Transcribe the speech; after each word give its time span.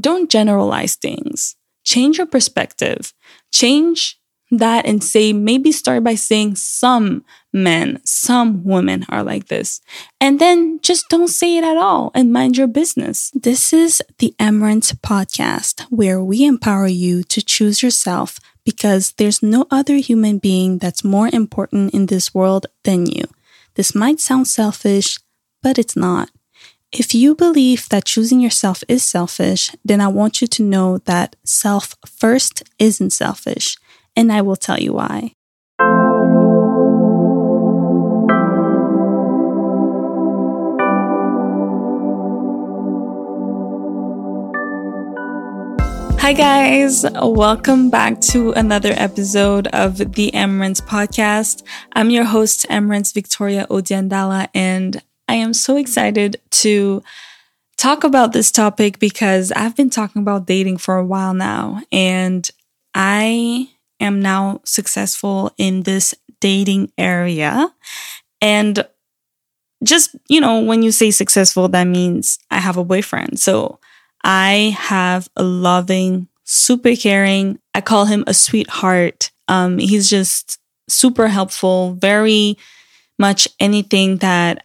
don't 0.00 0.30
generalize 0.30 0.96
things. 0.96 1.56
Change 1.84 2.18
your 2.18 2.26
perspective. 2.26 3.12
Change 3.52 4.18
that 4.50 4.86
and 4.86 5.02
say, 5.04 5.32
maybe 5.32 5.72
start 5.72 6.02
by 6.04 6.14
saying 6.14 6.56
some 6.56 7.24
men, 7.52 8.00
some 8.04 8.64
women 8.64 9.04
are 9.08 9.22
like 9.22 9.48
this. 9.48 9.80
And 10.20 10.38
then 10.38 10.80
just 10.82 11.08
don't 11.08 11.28
say 11.28 11.58
it 11.58 11.64
at 11.64 11.76
all 11.76 12.10
and 12.14 12.32
mind 12.32 12.56
your 12.56 12.66
business. 12.66 13.30
This 13.34 13.72
is 13.72 14.02
the 14.18 14.34
Emmerance 14.38 14.92
podcast 14.92 15.82
where 15.90 16.22
we 16.22 16.44
empower 16.44 16.86
you 16.86 17.22
to 17.24 17.42
choose 17.42 17.82
yourself 17.82 18.38
because 18.64 19.12
there's 19.12 19.42
no 19.42 19.66
other 19.70 19.96
human 19.96 20.38
being 20.38 20.78
that's 20.78 21.04
more 21.04 21.28
important 21.32 21.92
in 21.94 22.06
this 22.06 22.34
world 22.34 22.66
than 22.84 23.06
you. 23.06 23.24
This 23.74 23.94
might 23.94 24.20
sound 24.20 24.48
selfish, 24.48 25.18
but 25.62 25.78
it's 25.78 25.96
not. 25.96 26.30
If 26.90 27.14
you 27.14 27.34
believe 27.34 27.86
that 27.90 28.06
choosing 28.06 28.40
yourself 28.40 28.82
is 28.88 29.04
selfish, 29.04 29.76
then 29.84 30.00
I 30.00 30.08
want 30.08 30.40
you 30.40 30.46
to 30.48 30.62
know 30.62 30.96
that 31.04 31.36
self 31.44 31.94
first 32.06 32.62
isn't 32.78 33.10
selfish 33.10 33.76
and 34.16 34.32
I 34.32 34.40
will 34.40 34.56
tell 34.56 34.80
you 34.80 34.94
why. 34.94 35.32
Hi, 46.20 46.32
guys. 46.32 47.04
Welcome 47.22 47.90
back 47.90 48.20
to 48.32 48.52
another 48.52 48.92
episode 48.96 49.66
of 49.68 49.96
the 49.98 50.30
Emmerance 50.32 50.80
podcast. 50.80 51.62
I'm 51.92 52.08
your 52.08 52.24
host, 52.24 52.66
Emmerance 52.68 53.12
Victoria 53.12 53.66
Odia 53.70 54.06
Ndala, 54.06 54.48
and 54.54 55.02
I 55.28 55.34
am 55.34 55.52
so 55.52 55.76
excited 55.76 56.40
to 56.50 57.02
talk 57.76 58.02
about 58.02 58.32
this 58.32 58.50
topic 58.50 58.98
because 58.98 59.52
I've 59.52 59.76
been 59.76 59.90
talking 59.90 60.22
about 60.22 60.46
dating 60.46 60.78
for 60.78 60.96
a 60.96 61.04
while 61.04 61.34
now, 61.34 61.82
and 61.92 62.48
I 62.94 63.68
am 64.00 64.20
now 64.20 64.60
successful 64.64 65.52
in 65.58 65.82
this 65.82 66.14
dating 66.40 66.92
area. 66.96 67.72
And 68.40 68.86
just, 69.84 70.16
you 70.28 70.40
know, 70.40 70.60
when 70.60 70.82
you 70.82 70.90
say 70.90 71.10
successful, 71.10 71.68
that 71.68 71.84
means 71.84 72.38
I 72.50 72.58
have 72.58 72.76
a 72.76 72.84
boyfriend. 72.84 73.38
So 73.38 73.78
I 74.24 74.76
have 74.78 75.28
a 75.36 75.42
loving, 75.42 76.28
super 76.44 76.96
caring, 76.96 77.58
I 77.74 77.80
call 77.80 78.06
him 78.06 78.24
a 78.26 78.34
sweetheart. 78.34 79.30
Um, 79.46 79.78
he's 79.78 80.10
just 80.10 80.58
super 80.88 81.28
helpful, 81.28 81.92
very 81.94 82.58
much 83.18 83.48
anything 83.60 84.16
that 84.18 84.64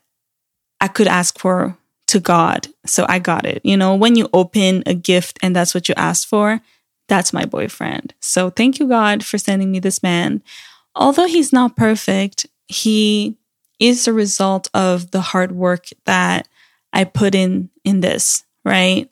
I 0.83 0.89
could 0.89 1.07
ask 1.07 1.39
for 1.39 1.77
to 2.07 2.19
God. 2.19 2.67
So 2.85 3.05
I 3.07 3.17
got 3.17 3.45
it. 3.45 3.61
You 3.63 3.77
know, 3.77 3.95
when 3.95 4.17
you 4.17 4.27
open 4.33 4.83
a 4.85 4.93
gift 4.93 5.39
and 5.41 5.55
that's 5.55 5.73
what 5.73 5.87
you 5.87 5.95
asked 5.95 6.27
for, 6.27 6.59
that's 7.07 7.31
my 7.31 7.45
boyfriend. 7.45 8.13
So 8.19 8.49
thank 8.49 8.79
you, 8.79 8.87
God, 8.89 9.23
for 9.23 9.37
sending 9.37 9.71
me 9.71 9.79
this 9.79 10.03
man. 10.03 10.43
Although 10.93 11.27
he's 11.27 11.53
not 11.53 11.77
perfect, 11.77 12.47
he 12.67 13.37
is 13.79 14.03
the 14.03 14.11
result 14.11 14.69
of 14.73 15.11
the 15.11 15.21
hard 15.21 15.53
work 15.53 15.85
that 16.03 16.49
I 16.91 17.05
put 17.05 17.33
in 17.33 17.69
in 17.85 18.01
this, 18.01 18.43
right? 18.65 19.09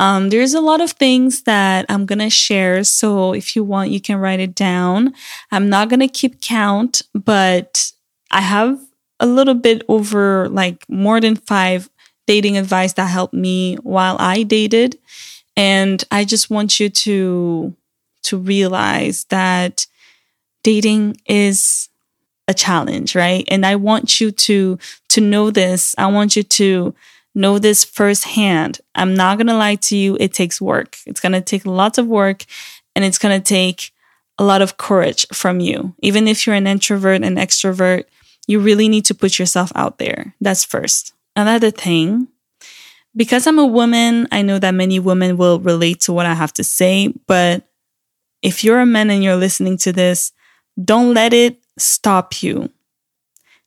Um, 0.00 0.30
there's 0.30 0.54
a 0.54 0.60
lot 0.60 0.80
of 0.80 0.90
things 0.90 1.42
that 1.42 1.86
I'm 1.88 2.06
gonna 2.06 2.28
share. 2.28 2.82
So 2.82 3.34
if 3.34 3.54
you 3.54 3.62
want, 3.62 3.92
you 3.92 4.00
can 4.00 4.16
write 4.16 4.40
it 4.40 4.56
down. 4.56 5.14
I'm 5.52 5.68
not 5.68 5.88
gonna 5.88 6.08
keep 6.08 6.40
count, 6.40 7.02
but 7.14 7.92
I 8.32 8.40
have 8.40 8.80
a 9.20 9.26
little 9.26 9.54
bit 9.54 9.82
over 9.88 10.48
like 10.48 10.88
more 10.88 11.20
than 11.20 11.36
five 11.36 11.88
dating 12.26 12.56
advice 12.56 12.94
that 12.94 13.06
helped 13.06 13.34
me 13.34 13.76
while 13.76 14.16
I 14.18 14.42
dated. 14.42 14.98
And 15.56 16.02
I 16.10 16.24
just 16.24 16.50
want 16.50 16.80
you 16.80 16.88
to 16.88 17.74
to 18.24 18.38
realize 18.38 19.24
that 19.24 19.86
dating 20.62 21.16
is 21.26 21.90
a 22.48 22.54
challenge, 22.54 23.14
right? 23.14 23.44
And 23.48 23.64
I 23.64 23.76
want 23.76 24.20
you 24.20 24.30
to 24.30 24.78
to 25.10 25.20
know 25.20 25.50
this. 25.50 25.94
I 25.98 26.06
want 26.06 26.36
you 26.36 26.42
to 26.42 26.94
know 27.34 27.58
this 27.58 27.84
firsthand. 27.84 28.80
I'm 28.94 29.14
not 29.14 29.38
going 29.38 29.48
to 29.48 29.56
lie 29.56 29.74
to 29.76 29.96
you, 29.96 30.16
it 30.20 30.32
takes 30.32 30.60
work. 30.60 30.96
It's 31.06 31.20
going 31.20 31.32
to 31.32 31.40
take 31.40 31.66
lots 31.66 31.98
of 31.98 32.06
work 32.06 32.44
and 32.94 33.04
it's 33.04 33.18
going 33.18 33.38
to 33.38 33.44
take 33.44 33.92
a 34.38 34.44
lot 34.44 34.62
of 34.62 34.76
courage 34.76 35.26
from 35.32 35.60
you. 35.60 35.94
Even 36.00 36.28
if 36.28 36.46
you're 36.46 36.56
an 36.56 36.66
introvert 36.66 37.22
and 37.22 37.36
extrovert, 37.36 38.04
you 38.46 38.60
really 38.60 38.88
need 38.88 39.04
to 39.06 39.14
put 39.14 39.38
yourself 39.38 39.72
out 39.74 39.98
there. 39.98 40.34
That's 40.40 40.64
first. 40.64 41.12
Another 41.36 41.70
thing 41.70 42.28
because 43.16 43.46
I'm 43.46 43.58
a 43.58 43.66
woman, 43.66 44.26
I 44.32 44.42
know 44.42 44.58
that 44.58 44.74
many 44.74 44.98
women 44.98 45.36
will 45.36 45.60
relate 45.60 46.00
to 46.02 46.12
what 46.12 46.26
I 46.26 46.34
have 46.34 46.52
to 46.54 46.64
say, 46.64 47.14
but 47.26 47.68
if 48.42 48.64
you're 48.64 48.80
a 48.80 48.86
man 48.86 49.10
and 49.10 49.22
you're 49.22 49.36
listening 49.36 49.78
to 49.78 49.92
this, 49.92 50.32
don't 50.82 51.14
let 51.14 51.32
it 51.32 51.62
stop 51.78 52.42
you. 52.42 52.70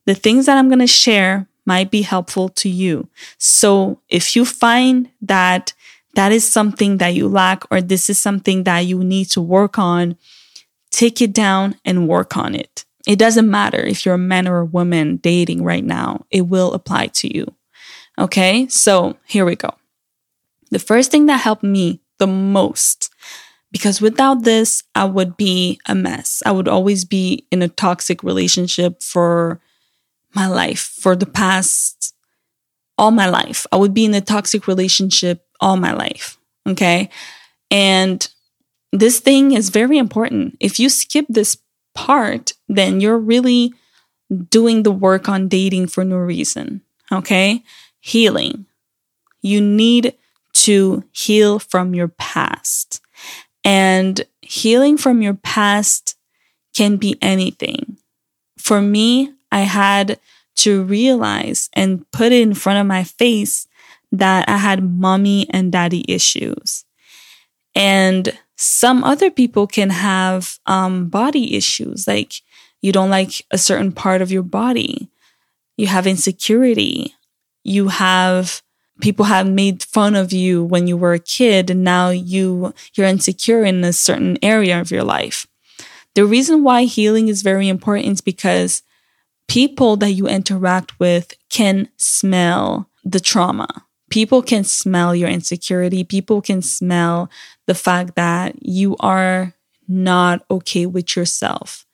The 0.05 0.15
things 0.15 0.45
that 0.45 0.57
I'm 0.57 0.67
going 0.67 0.79
to 0.79 0.87
share 0.87 1.47
might 1.65 1.91
be 1.91 2.01
helpful 2.01 2.49
to 2.49 2.69
you. 2.69 3.07
So 3.37 4.01
if 4.09 4.35
you 4.35 4.45
find 4.45 5.09
that 5.21 5.73
that 6.15 6.31
is 6.31 6.47
something 6.47 6.97
that 6.97 7.13
you 7.13 7.27
lack 7.27 7.63
or 7.71 7.81
this 7.81 8.09
is 8.09 8.19
something 8.19 8.63
that 8.63 8.79
you 8.79 9.03
need 9.03 9.25
to 9.31 9.41
work 9.41 9.77
on, 9.77 10.17
take 10.91 11.21
it 11.21 11.33
down 11.33 11.75
and 11.85 12.07
work 12.07 12.35
on 12.35 12.55
it. 12.55 12.85
It 13.07 13.17
doesn't 13.17 13.49
matter 13.49 13.79
if 13.79 14.05
you're 14.05 14.15
a 14.15 14.19
man 14.19 14.49
or 14.49 14.59
a 14.59 14.65
woman 14.65 15.15
dating 15.17 15.63
right 15.63 15.83
now, 15.83 16.25
it 16.29 16.41
will 16.41 16.73
apply 16.73 17.07
to 17.07 17.33
you. 17.33 17.47
Okay, 18.19 18.67
so 18.67 19.15
here 19.25 19.45
we 19.45 19.55
go. 19.55 19.73
The 20.71 20.79
first 20.79 21.09
thing 21.09 21.27
that 21.27 21.37
helped 21.39 21.63
me 21.63 22.01
the 22.19 22.27
most, 22.27 23.09
because 23.71 24.01
without 24.01 24.43
this, 24.43 24.83
I 24.93 25.05
would 25.05 25.37
be 25.37 25.79
a 25.85 25.95
mess. 25.95 26.43
I 26.45 26.51
would 26.51 26.67
always 26.67 27.05
be 27.05 27.47
in 27.49 27.61
a 27.61 27.69
toxic 27.69 28.23
relationship 28.23 29.01
for 29.01 29.61
my 30.35 30.47
life, 30.47 30.93
for 30.99 31.15
the 31.15 31.25
past, 31.25 32.13
all 32.97 33.11
my 33.11 33.29
life. 33.29 33.65
I 33.71 33.77
would 33.77 33.93
be 33.93 34.03
in 34.03 34.15
a 34.15 34.21
toxic 34.21 34.67
relationship 34.67 35.45
all 35.61 35.77
my 35.77 35.93
life. 35.93 36.37
Okay. 36.67 37.09
And 37.71 38.27
this 38.91 39.21
thing 39.21 39.53
is 39.53 39.69
very 39.69 39.97
important. 39.97 40.57
If 40.59 40.77
you 40.77 40.89
skip 40.89 41.25
this 41.29 41.57
part, 41.97 42.53
then 42.69 43.01
you're 43.01 43.17
really 43.17 43.73
doing 44.49 44.83
the 44.83 44.91
work 44.91 45.27
on 45.27 45.47
dating 45.47 45.87
for 45.87 46.03
no 46.03 46.17
reason. 46.17 46.81
Okay 47.11 47.63
healing. 48.07 48.65
You 49.41 49.59
need 49.59 50.15
to 50.53 51.03
heal 51.11 51.59
from 51.59 51.93
your 51.93 52.07
past. 52.07 53.01
And 53.65 54.25
healing 54.41 54.97
from 54.97 55.21
your 55.21 55.33
past 55.33 56.15
can 56.73 56.95
be 56.95 57.17
anything. 57.21 57.97
For 58.57 58.81
me, 58.81 59.33
I 59.51 59.61
had 59.61 60.19
to 60.57 60.83
realize 60.83 61.69
and 61.73 62.09
put 62.11 62.31
it 62.31 62.41
in 62.41 62.53
front 62.53 62.79
of 62.79 62.87
my 62.87 63.03
face 63.03 63.67
that 64.13 64.47
I 64.47 64.55
had 64.55 64.83
mommy 64.83 65.47
and 65.49 65.71
daddy 65.71 66.05
issues. 66.07 66.85
And 67.75 68.37
some 68.57 69.03
other 69.03 69.29
people 69.29 69.67
can 69.67 69.91
have 69.91 70.59
um, 70.65 71.09
body 71.09 71.55
issues, 71.55 72.07
like 72.07 72.33
you 72.81 72.91
don't 72.91 73.09
like 73.09 73.45
a 73.51 73.57
certain 73.57 73.91
part 73.91 74.21
of 74.21 74.31
your 74.31 74.43
body, 74.43 75.09
you 75.77 75.87
have 75.87 76.07
insecurity, 76.07 77.15
you 77.63 77.87
have 77.89 78.61
people 78.99 79.25
have 79.25 79.47
made 79.47 79.83
fun 79.83 80.15
of 80.15 80.33
you 80.33 80.63
when 80.63 80.87
you 80.87 80.97
were 80.97 81.13
a 81.13 81.19
kid 81.19 81.69
and 81.69 81.83
now 81.83 82.09
you 82.09 82.73
you're 82.95 83.07
insecure 83.07 83.63
in 83.63 83.83
a 83.83 83.93
certain 83.93 84.37
area 84.41 84.79
of 84.81 84.89
your 84.89 85.03
life. 85.03 85.45
The 86.15 86.25
reason 86.25 86.63
why 86.63 86.85
healing 86.85 87.27
is 87.27 87.43
very 87.43 87.67
important 87.69 88.07
is 88.07 88.21
because 88.21 88.81
people 89.47 89.97
that 89.97 90.13
you 90.13 90.27
interact 90.27 90.99
with 90.99 91.35
can 91.49 91.89
smell 91.95 92.89
the 93.03 93.19
trauma. 93.19 93.86
People 94.17 94.41
can 94.41 94.63
smell 94.63 95.13
your 95.13 95.29
insecurity. 95.29 96.03
People 96.03 96.41
can 96.41 96.63
smell 96.63 97.29
the 97.67 97.75
fact 97.75 98.15
that 98.15 98.55
you 98.65 98.95
are 98.99 99.53
not 99.87 100.43
okay 100.49 100.87
with 100.87 101.15
yourself. 101.15 101.85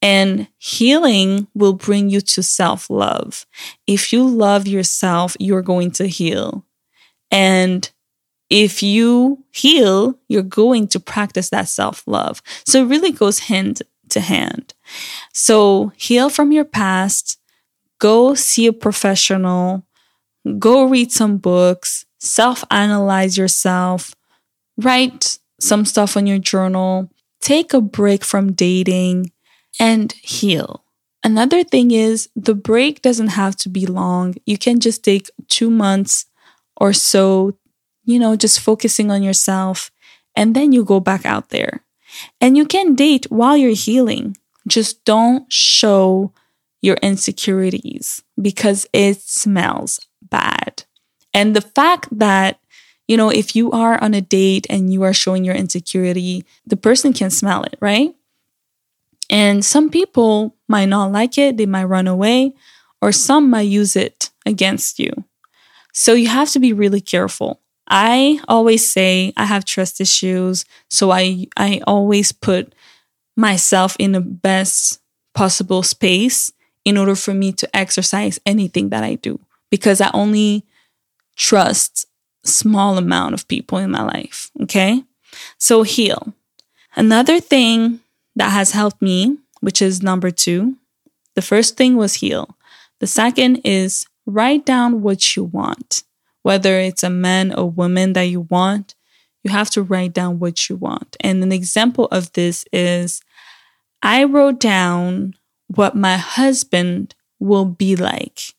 And 0.00 0.46
healing 0.58 1.48
will 1.52 1.72
bring 1.72 2.10
you 2.10 2.20
to 2.20 2.44
self 2.44 2.88
love. 2.88 3.44
If 3.88 4.12
you 4.12 4.24
love 4.24 4.68
yourself, 4.68 5.36
you're 5.40 5.62
going 5.62 5.90
to 5.98 6.06
heal. 6.06 6.64
And 7.32 7.90
if 8.48 8.80
you 8.80 9.42
heal, 9.50 10.16
you're 10.28 10.44
going 10.44 10.86
to 10.86 11.00
practice 11.00 11.50
that 11.50 11.66
self 11.66 12.04
love. 12.06 12.40
So 12.64 12.82
it 12.84 12.88
really 12.88 13.10
goes 13.10 13.40
hand 13.40 13.82
to 14.10 14.20
hand. 14.20 14.74
So 15.32 15.90
heal 15.96 16.30
from 16.30 16.52
your 16.52 16.66
past, 16.66 17.40
go 17.98 18.36
see 18.36 18.68
a 18.68 18.72
professional, 18.72 19.84
go 20.58 20.84
read 20.84 21.12
some 21.12 21.38
books, 21.38 22.06
self 22.18 22.64
analyze 22.70 23.36
yourself, 23.36 24.14
write 24.76 25.38
some 25.60 25.84
stuff 25.84 26.16
on 26.16 26.26
your 26.26 26.38
journal, 26.38 27.10
take 27.40 27.72
a 27.72 27.80
break 27.80 28.24
from 28.24 28.52
dating, 28.52 29.32
and 29.80 30.12
heal. 30.12 30.84
Another 31.22 31.64
thing 31.64 31.90
is 31.90 32.28
the 32.36 32.54
break 32.54 33.00
doesn't 33.00 33.28
have 33.28 33.56
to 33.56 33.68
be 33.68 33.86
long. 33.86 34.34
You 34.44 34.58
can 34.58 34.78
just 34.78 35.02
take 35.02 35.30
two 35.48 35.70
months 35.70 36.26
or 36.76 36.92
so 36.92 37.54
you 38.04 38.18
know, 38.18 38.36
just 38.36 38.60
focusing 38.60 39.10
on 39.10 39.22
yourself. 39.22 39.90
And 40.36 40.54
then 40.54 40.72
you 40.72 40.84
go 40.84 41.00
back 41.00 41.24
out 41.24 41.50
there. 41.50 41.84
And 42.40 42.56
you 42.56 42.66
can 42.66 42.94
date 42.94 43.26
while 43.30 43.56
you're 43.56 43.74
healing. 43.74 44.36
Just 44.68 45.04
don't 45.04 45.50
show 45.52 46.32
your 46.80 46.96
insecurities 46.96 48.22
because 48.40 48.86
it 48.92 49.20
smells 49.20 50.00
bad. 50.30 50.84
And 51.32 51.54
the 51.54 51.60
fact 51.60 52.08
that, 52.18 52.60
you 53.08 53.16
know, 53.16 53.30
if 53.30 53.54
you 53.56 53.70
are 53.72 54.02
on 54.02 54.14
a 54.14 54.20
date 54.20 54.66
and 54.70 54.92
you 54.92 55.02
are 55.02 55.12
showing 55.12 55.44
your 55.44 55.54
insecurity, 55.54 56.44
the 56.66 56.76
person 56.76 57.12
can 57.12 57.30
smell 57.30 57.64
it, 57.64 57.76
right? 57.80 58.14
And 59.30 59.64
some 59.64 59.90
people 59.90 60.54
might 60.68 60.86
not 60.86 61.12
like 61.12 61.38
it, 61.38 61.56
they 61.56 61.66
might 61.66 61.84
run 61.84 62.06
away, 62.06 62.54
or 63.00 63.12
some 63.12 63.50
might 63.50 63.62
use 63.62 63.96
it 63.96 64.30
against 64.46 64.98
you. 64.98 65.10
So 65.92 66.14
you 66.14 66.28
have 66.28 66.50
to 66.50 66.58
be 66.58 66.72
really 66.72 67.00
careful. 67.00 67.60
I 67.88 68.40
always 68.48 68.86
say 68.88 69.32
I 69.36 69.44
have 69.44 69.64
trust 69.64 70.00
issues, 70.00 70.64
so 70.88 71.10
I 71.10 71.46
I 71.56 71.80
always 71.86 72.32
put 72.32 72.74
myself 73.36 73.96
in 73.98 74.12
the 74.12 74.20
best 74.20 75.00
possible 75.34 75.82
space 75.82 76.52
in 76.84 76.96
order 76.96 77.14
for 77.14 77.34
me 77.34 77.52
to 77.52 77.76
exercise 77.76 78.40
anything 78.46 78.90
that 78.90 79.04
I 79.04 79.16
do 79.16 79.40
because 79.74 80.00
I 80.00 80.10
only 80.14 80.64
trust 81.36 82.06
small 82.44 82.98
amount 82.98 83.34
of 83.34 83.48
people 83.48 83.78
in 83.78 83.90
my 83.90 84.02
life, 84.02 84.50
okay? 84.62 85.02
So 85.58 85.82
heal. 85.82 86.32
Another 86.94 87.40
thing 87.40 88.00
that 88.36 88.50
has 88.50 88.70
helped 88.70 89.02
me, 89.02 89.38
which 89.60 89.80
is 89.82 90.02
number 90.02 90.30
2. 90.30 90.76
The 91.34 91.42
first 91.42 91.76
thing 91.76 91.96
was 91.96 92.14
heal. 92.14 92.56
The 93.00 93.06
second 93.06 93.62
is 93.64 94.06
write 94.26 94.64
down 94.64 95.02
what 95.02 95.34
you 95.34 95.44
want 95.44 96.04
whether 96.44 96.78
it's 96.78 97.02
a 97.02 97.10
man 97.10 97.52
or 97.54 97.70
woman 97.70 98.12
that 98.12 98.24
you 98.24 98.42
want, 98.42 98.94
you 99.42 99.50
have 99.50 99.70
to 99.70 99.82
write 99.82 100.12
down 100.12 100.38
what 100.38 100.68
you 100.68 100.76
want. 100.76 101.16
And 101.20 101.42
an 101.42 101.52
example 101.52 102.04
of 102.12 102.30
this 102.34 102.66
is 102.70 103.22
I 104.02 104.24
wrote 104.24 104.60
down 104.60 105.34
what 105.68 105.96
my 105.96 106.18
husband 106.18 107.14
will 107.40 107.64
be 107.64 107.96
like. 107.96 108.53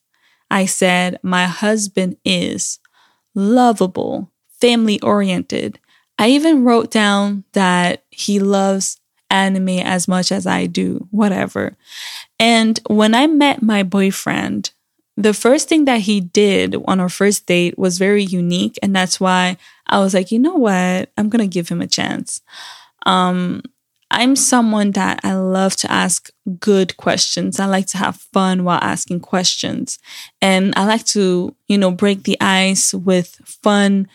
I 0.50 0.65
said, 0.65 1.19
My 1.24 1.45
husband 1.45 2.18
is 2.25 2.80
lovable, 3.33 4.31
family 4.50 5.00
oriented. 5.01 5.80
I 6.18 6.30
even 6.30 6.63
wrote 6.63 6.92
down 6.92 7.44
that 7.53 8.06
he 8.09 8.39
loves 8.39 9.00
anime 9.30 9.69
as 9.80 10.07
much 10.07 10.31
as 10.31 10.47
I 10.47 10.65
do, 10.65 11.07
whatever. 11.12 11.75
And 12.39 12.80
when 12.88 13.13
I 13.13 13.27
met 13.27 13.62
my 13.62 13.83
boyfriend, 13.83 14.71
the 15.18 15.33
first 15.33 15.69
thing 15.69 15.86
that 15.86 16.01
he 16.01 16.19
did 16.21 16.75
on 16.86 17.00
our 17.00 17.09
first 17.09 17.45
date 17.45 17.77
was 17.77 17.98
very 17.98 18.24
unique. 18.24 18.77
And 18.83 18.95
that's 18.95 19.19
why 19.19 19.57
I 19.88 20.00
was 20.00 20.13
like, 20.13 20.31
you 20.31 20.39
know 20.39 20.56
what? 20.56 21.09
I'm 21.18 21.30
going 21.30 21.41
to 21.41 21.53
give 21.53 21.69
him 21.69 21.81
a 21.81 21.88
chance. 21.88 22.41
Um, 23.06 23.62
I'm 24.12 24.36
someone 24.36 24.92
that 24.92 25.19
I 25.24 25.34
love 25.34 25.75
to 25.78 25.92
ask 25.92 26.30
good 26.60 26.96
questions. 26.98 27.60
I 27.60 27.66
like 27.66 27.88
to 27.88 27.98
have 27.98 28.18
fun 28.18 28.63
while 28.63 28.80
asking 28.81 29.22
questions. 29.22 30.00
And 30.42 30.74
I 30.78 30.86
like 30.86 31.06
to, 31.07 31.56
you 31.68 31.78
know, 31.78 31.92
break 31.92 32.24
the 32.24 32.40
ice 32.40 32.94
with 32.94 33.36
fun 33.44 34.07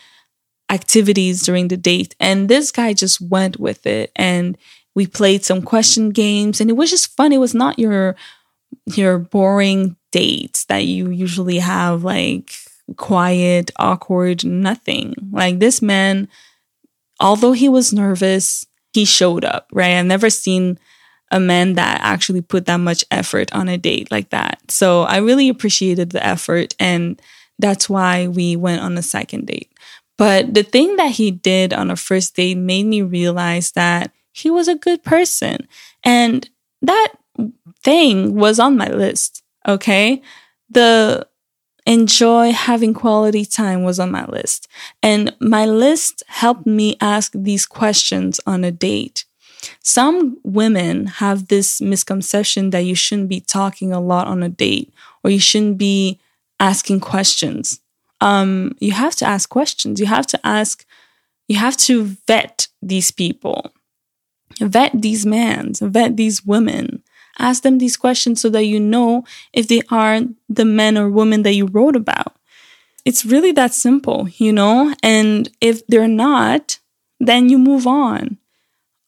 activities 0.70 1.42
during 1.42 1.68
the 1.68 1.76
date. 1.76 2.14
And 2.20 2.48
this 2.48 2.70
guy 2.70 2.92
just 2.92 3.20
went 3.20 3.58
with 3.58 3.86
it. 3.86 4.12
And 4.14 4.56
we 4.94 5.06
played 5.06 5.44
some 5.44 5.62
question 5.62 6.10
games 6.10 6.60
and 6.60 6.70
it 6.70 6.74
was 6.74 6.90
just 6.90 7.14
fun. 7.16 7.32
It 7.32 7.38
was 7.38 7.54
not 7.54 7.78
your 7.78 8.16
your 8.86 9.18
boring 9.18 9.96
dates 10.12 10.64
that 10.66 10.84
you 10.84 11.10
usually 11.10 11.58
have 11.58 12.04
like 12.04 12.52
quiet, 12.96 13.70
awkward, 13.78 14.44
nothing. 14.44 15.14
Like 15.32 15.58
this 15.58 15.80
man, 15.82 16.28
although 17.20 17.52
he 17.52 17.68
was 17.68 17.92
nervous, 17.92 18.66
he 18.92 19.04
showed 19.04 19.44
up, 19.44 19.68
right? 19.72 19.92
I've 19.92 20.06
never 20.06 20.30
seen 20.30 20.78
a 21.30 21.40
man 21.40 21.74
that 21.74 22.00
actually 22.02 22.40
put 22.40 22.66
that 22.66 22.78
much 22.78 23.04
effort 23.10 23.52
on 23.54 23.68
a 23.68 23.78
date 23.78 24.10
like 24.10 24.30
that. 24.30 24.60
So 24.68 25.02
I 25.02 25.18
really 25.18 25.48
appreciated 25.48 26.10
the 26.10 26.24
effort 26.24 26.74
and 26.80 27.20
that's 27.58 27.88
why 27.88 28.26
we 28.26 28.56
went 28.56 28.82
on 28.82 28.98
a 28.98 29.02
second 29.02 29.46
date. 29.46 29.70
But 30.18 30.54
the 30.54 30.62
thing 30.62 30.96
that 30.96 31.12
he 31.12 31.30
did 31.30 31.72
on 31.72 31.90
a 31.90 31.96
first 31.96 32.36
date 32.36 32.56
made 32.58 32.84
me 32.86 33.02
realize 33.02 33.72
that 33.72 34.12
he 34.32 34.50
was 34.50 34.68
a 34.68 34.74
good 34.74 35.02
person. 35.02 35.66
And 36.04 36.48
that 36.82 37.12
thing 37.82 38.34
was 38.34 38.58
on 38.58 38.76
my 38.76 38.88
list. 38.88 39.42
Okay. 39.66 40.22
The 40.68 41.26
enjoy 41.86 42.52
having 42.52 42.94
quality 42.94 43.44
time 43.44 43.84
was 43.84 43.98
on 43.98 44.10
my 44.10 44.26
list. 44.26 44.68
And 45.02 45.34
my 45.40 45.66
list 45.66 46.22
helped 46.26 46.66
me 46.66 46.96
ask 47.00 47.32
these 47.34 47.66
questions 47.66 48.40
on 48.46 48.64
a 48.64 48.70
date. 48.70 49.24
Some 49.82 50.38
women 50.42 51.06
have 51.06 51.48
this 51.48 51.80
misconception 51.80 52.70
that 52.70 52.80
you 52.80 52.94
shouldn't 52.94 53.28
be 53.28 53.40
talking 53.40 53.92
a 53.92 54.00
lot 54.00 54.26
on 54.26 54.42
a 54.42 54.48
date 54.48 54.92
or 55.22 55.30
you 55.30 55.40
shouldn't 55.40 55.78
be 55.78 56.18
asking 56.58 57.00
questions. 57.00 57.80
Um, 58.20 58.76
you 58.80 58.92
have 58.92 59.16
to 59.16 59.24
ask 59.24 59.48
questions. 59.48 60.00
You 60.00 60.06
have 60.06 60.26
to 60.28 60.46
ask, 60.46 60.84
you 61.48 61.56
have 61.56 61.76
to 61.78 62.16
vet 62.26 62.68
these 62.82 63.10
people, 63.10 63.72
vet 64.60 64.92
these 64.94 65.24
men, 65.26 65.72
vet 65.80 66.16
these 66.16 66.44
women. 66.44 67.02
Ask 67.40 67.62
them 67.62 67.78
these 67.78 67.96
questions 67.96 68.40
so 68.40 68.48
that 68.50 68.64
you 68.64 68.78
know 68.78 69.24
if 69.52 69.68
they 69.68 69.82
are 69.90 70.20
the 70.48 70.64
men 70.64 70.96
or 70.98 71.10
women 71.10 71.42
that 71.42 71.54
you 71.54 71.66
wrote 71.66 71.96
about. 71.96 72.36
It's 73.04 73.24
really 73.24 73.52
that 73.52 73.74
simple, 73.74 74.28
you 74.36 74.52
know? 74.52 74.94
And 75.02 75.50
if 75.60 75.86
they're 75.86 76.06
not, 76.06 76.78
then 77.18 77.48
you 77.48 77.58
move 77.58 77.86
on. 77.86 78.38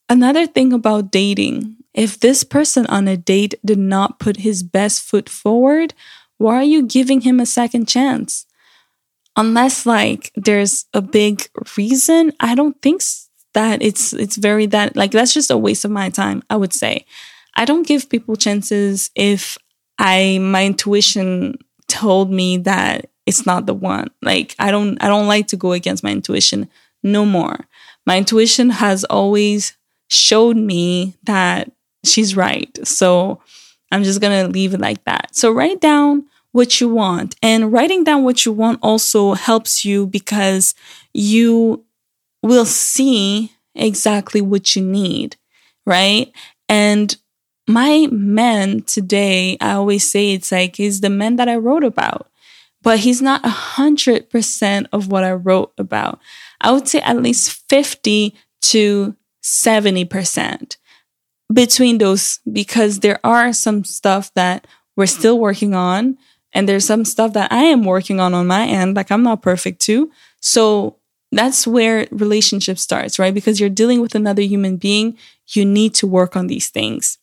Another 0.09 0.45
thing 0.45 0.73
about 0.73 1.11
dating 1.11 1.77
if 1.93 2.19
this 2.19 2.43
person 2.43 2.85
on 2.87 3.07
a 3.07 3.15
date 3.15 3.53
did 3.63 3.77
not 3.77 4.19
put 4.19 4.37
his 4.37 4.63
best 4.63 5.03
foot 5.03 5.29
forward, 5.29 5.93
why 6.37 6.55
are 6.55 6.63
you 6.63 6.83
giving 6.87 7.21
him 7.21 7.39
a 7.39 7.45
second 7.45 7.87
chance? 7.87 8.45
Unless 9.35 9.85
like 9.85 10.31
there's 10.35 10.85
a 10.93 11.01
big 11.01 11.47
reason, 11.77 12.33
I 12.39 12.55
don't 12.55 12.79
think 12.81 13.01
that 13.53 13.81
it's 13.81 14.13
it's 14.13 14.37
very 14.37 14.65
that 14.67 14.95
like 14.95 15.11
that's 15.11 15.33
just 15.33 15.51
a 15.51 15.57
waste 15.57 15.85
of 15.85 15.91
my 15.91 16.09
time, 16.09 16.43
I 16.49 16.57
would 16.57 16.73
say. 16.73 17.05
I 17.55 17.65
don't 17.65 17.87
give 17.87 18.09
people 18.09 18.35
chances 18.35 19.11
if 19.15 19.57
I 19.99 20.39
my 20.41 20.65
intuition 20.65 21.57
told 21.87 22.31
me 22.31 22.57
that 22.57 23.09
it's 23.25 23.45
not 23.45 23.65
the 23.65 23.73
one. 23.73 24.09
Like 24.21 24.55
I 24.59 24.71
don't 24.71 25.01
I 25.03 25.07
don't 25.07 25.27
like 25.27 25.47
to 25.47 25.57
go 25.57 25.71
against 25.73 26.03
my 26.03 26.11
intuition 26.11 26.69
no 27.03 27.25
more. 27.25 27.59
My 28.05 28.17
intuition 28.17 28.69
has 28.69 29.03
always 29.05 29.75
showed 30.07 30.57
me 30.57 31.15
that 31.23 31.71
she's 32.03 32.35
right. 32.35 32.77
So 32.85 33.41
I'm 33.91 34.03
just 34.03 34.21
going 34.21 34.45
to 34.45 34.51
leave 34.51 34.73
it 34.73 34.79
like 34.81 35.03
that. 35.05 35.35
So 35.35 35.51
write 35.51 35.79
down 35.79 36.25
what 36.51 36.81
you 36.81 36.89
want. 36.89 37.35
And 37.41 37.71
writing 37.71 38.03
down 38.03 38.23
what 38.23 38.45
you 38.45 38.51
want 38.51 38.79
also 38.81 39.33
helps 39.33 39.85
you 39.85 40.07
because 40.07 40.75
you 41.13 41.85
will 42.41 42.65
see 42.65 43.51
exactly 43.75 44.41
what 44.41 44.75
you 44.75 44.83
need, 44.83 45.35
right? 45.85 46.31
And 46.67 47.15
my 47.67 48.07
man 48.11 48.81
today, 48.81 49.57
I 49.61 49.73
always 49.73 50.09
say 50.09 50.33
it's 50.33 50.51
like 50.51 50.75
he's 50.75 51.01
the 51.01 51.09
man 51.09 51.37
that 51.37 51.47
I 51.47 51.55
wrote 51.55 51.83
about, 51.83 52.29
but 52.81 52.99
he's 52.99 53.21
not 53.21 53.45
a 53.45 53.49
hundred 53.49 54.29
percent 54.29 54.87
of 54.91 55.09
what 55.09 55.23
I 55.23 55.33
wrote 55.33 55.71
about. 55.77 56.19
I 56.61 56.71
would 56.71 56.87
say 56.87 56.99
at 56.99 57.21
least 57.21 57.63
50 57.69 58.35
to 58.63 59.15
70% 59.43 60.77
between 61.53 61.97
those 61.97 62.39
because 62.51 62.99
there 62.99 63.19
are 63.23 63.53
some 63.53 63.83
stuff 63.83 64.33
that 64.33 64.65
we're 64.95 65.05
still 65.05 65.39
working 65.39 65.73
on 65.73 66.17
and 66.53 66.67
there's 66.69 66.85
some 66.85 67.05
stuff 67.05 67.33
that 67.33 67.51
I 67.51 67.63
am 67.63 67.83
working 67.83 68.19
on 68.19 68.33
on 68.33 68.47
my 68.47 68.65
end 68.65 68.95
like 68.95 69.11
I'm 69.11 69.23
not 69.23 69.41
perfect 69.41 69.81
too. 69.81 70.11
So 70.39 70.97
that's 71.31 71.65
where 71.65 72.07
relationship 72.11 72.77
starts, 72.77 73.17
right? 73.19 73.33
Because 73.33 73.59
you're 73.59 73.69
dealing 73.69 74.01
with 74.01 74.15
another 74.15 74.41
human 74.41 74.77
being, 74.77 75.17
you 75.47 75.65
need 75.65 75.93
to 75.95 76.07
work 76.07 76.35
on 76.35 76.47
these 76.47 76.69
things. 76.69 77.17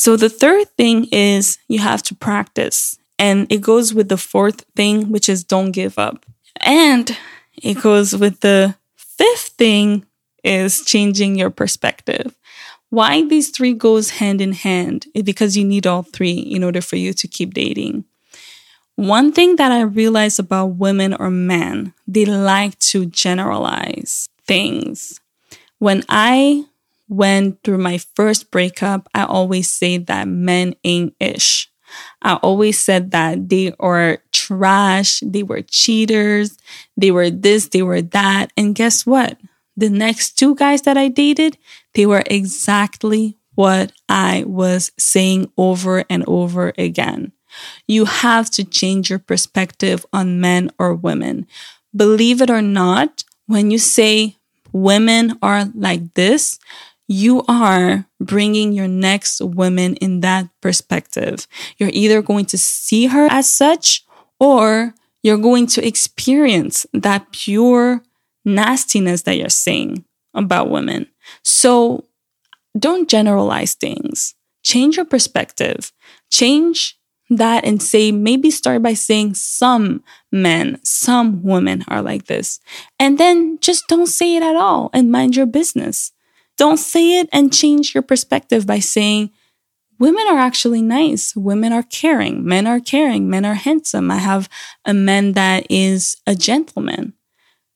So 0.00 0.16
the 0.16 0.30
third 0.30 0.66
thing 0.78 1.08
is 1.12 1.58
you 1.68 1.78
have 1.80 2.02
to 2.04 2.14
practice. 2.14 2.98
And 3.18 3.46
it 3.52 3.60
goes 3.60 3.92
with 3.92 4.08
the 4.08 4.16
fourth 4.16 4.64
thing, 4.74 5.10
which 5.10 5.28
is 5.28 5.44
don't 5.44 5.72
give 5.72 5.98
up. 5.98 6.24
And 6.62 7.14
it 7.62 7.82
goes 7.82 8.16
with 8.16 8.40
the 8.40 8.76
fifth 8.96 9.48
thing 9.58 10.06
is 10.42 10.82
changing 10.86 11.36
your 11.36 11.50
perspective. 11.50 12.34
Why 12.88 13.26
these 13.26 13.50
three 13.50 13.74
goes 13.74 14.08
hand 14.12 14.40
in 14.40 14.54
hand 14.54 15.04
is 15.12 15.22
because 15.22 15.54
you 15.54 15.66
need 15.66 15.86
all 15.86 16.02
three 16.02 16.38
in 16.38 16.64
order 16.64 16.80
for 16.80 16.96
you 16.96 17.12
to 17.12 17.28
keep 17.28 17.52
dating. 17.52 18.06
One 18.96 19.32
thing 19.32 19.56
that 19.56 19.70
I 19.70 19.82
realize 19.82 20.38
about 20.38 20.80
women 20.80 21.12
or 21.12 21.28
men, 21.28 21.92
they 22.06 22.24
like 22.24 22.78
to 22.90 23.04
generalize 23.04 24.30
things. 24.46 25.20
When 25.78 26.04
I 26.08 26.64
went 27.10 27.62
through 27.62 27.78
my 27.78 27.98
first 28.14 28.50
breakup, 28.50 29.08
I 29.14 29.24
always 29.24 29.68
say 29.68 29.98
that 29.98 30.28
men 30.28 30.74
ain't 30.84 31.14
ish. 31.20 31.68
I 32.22 32.34
always 32.34 32.78
said 32.78 33.10
that 33.10 33.48
they 33.48 33.74
are 33.80 34.18
trash, 34.32 35.20
they 35.26 35.42
were 35.42 35.62
cheaters, 35.62 36.56
they 36.96 37.10
were 37.10 37.28
this, 37.28 37.68
they 37.68 37.82
were 37.82 38.00
that. 38.00 38.52
And 38.56 38.76
guess 38.76 39.04
what? 39.04 39.38
The 39.76 39.90
next 39.90 40.38
two 40.38 40.54
guys 40.54 40.82
that 40.82 40.96
I 40.96 41.08
dated, 41.08 41.58
they 41.94 42.06
were 42.06 42.22
exactly 42.26 43.36
what 43.56 43.92
I 44.08 44.44
was 44.46 44.92
saying 44.96 45.50
over 45.58 46.04
and 46.08 46.24
over 46.28 46.72
again. 46.78 47.32
You 47.88 48.04
have 48.04 48.50
to 48.52 48.64
change 48.64 49.10
your 49.10 49.18
perspective 49.18 50.06
on 50.12 50.40
men 50.40 50.70
or 50.78 50.94
women. 50.94 51.46
Believe 51.94 52.40
it 52.40 52.50
or 52.50 52.62
not, 52.62 53.24
when 53.46 53.72
you 53.72 53.78
say 53.78 54.36
women 54.72 55.36
are 55.42 55.64
like 55.74 56.14
this, 56.14 56.60
you 57.10 57.42
are 57.48 58.06
bringing 58.20 58.72
your 58.72 58.86
next 58.86 59.40
woman 59.40 59.96
in 59.96 60.20
that 60.20 60.48
perspective. 60.60 61.48
You're 61.76 61.90
either 61.92 62.22
going 62.22 62.44
to 62.46 62.56
see 62.56 63.06
her 63.06 63.26
as 63.28 63.50
such 63.50 64.04
or 64.38 64.94
you're 65.20 65.36
going 65.36 65.66
to 65.66 65.84
experience 65.84 66.86
that 66.92 67.32
pure 67.32 68.04
nastiness 68.44 69.22
that 69.22 69.36
you're 69.36 69.48
saying 69.48 70.04
about 70.34 70.70
women. 70.70 71.08
So 71.42 72.04
don't 72.78 73.10
generalize 73.10 73.74
things. 73.74 74.36
Change 74.62 74.96
your 74.96 75.04
perspective. 75.04 75.90
Change 76.30 76.96
that 77.28 77.64
and 77.64 77.82
say, 77.82 78.12
maybe 78.12 78.52
start 78.52 78.84
by 78.84 78.94
saying 78.94 79.34
some 79.34 80.04
men, 80.30 80.78
some 80.84 81.42
women 81.42 81.84
are 81.88 82.02
like 82.02 82.26
this. 82.26 82.60
And 83.00 83.18
then 83.18 83.58
just 83.60 83.88
don't 83.88 84.06
say 84.06 84.36
it 84.36 84.44
at 84.44 84.54
all 84.54 84.90
and 84.92 85.10
mind 85.10 85.34
your 85.34 85.46
business. 85.46 86.12
Don't 86.60 86.76
say 86.76 87.18
it 87.20 87.28
and 87.32 87.50
change 87.50 87.94
your 87.94 88.02
perspective 88.02 88.66
by 88.66 88.80
saying, 88.80 89.30
women 89.98 90.26
are 90.28 90.36
actually 90.38 90.82
nice. 90.82 91.34
Women 91.34 91.72
are 91.72 91.82
caring. 91.82 92.44
Men 92.44 92.66
are 92.66 92.80
caring. 92.80 93.30
Men 93.30 93.46
are 93.46 93.54
handsome. 93.54 94.10
I 94.10 94.18
have 94.18 94.46
a 94.84 94.92
man 94.92 95.32
that 95.32 95.66
is 95.70 96.18
a 96.26 96.34
gentleman. 96.34 97.14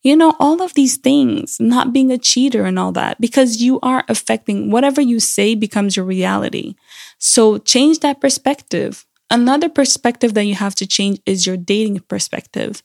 You 0.02 0.16
know, 0.16 0.34
all 0.38 0.60
of 0.60 0.74
these 0.74 0.98
things, 0.98 1.56
not 1.58 1.94
being 1.94 2.12
a 2.12 2.18
cheater 2.18 2.66
and 2.66 2.78
all 2.78 2.92
that, 2.92 3.18
because 3.22 3.62
you 3.62 3.80
are 3.80 4.04
affecting 4.06 4.70
whatever 4.70 5.00
you 5.00 5.18
say 5.18 5.54
becomes 5.54 5.96
your 5.96 6.04
reality. 6.04 6.74
So 7.18 7.56
change 7.56 8.00
that 8.00 8.20
perspective. 8.20 9.06
Another 9.30 9.70
perspective 9.70 10.34
that 10.34 10.44
you 10.44 10.56
have 10.56 10.74
to 10.74 10.86
change 10.86 11.20
is 11.24 11.46
your 11.46 11.56
dating 11.56 12.00
perspective. 12.00 12.82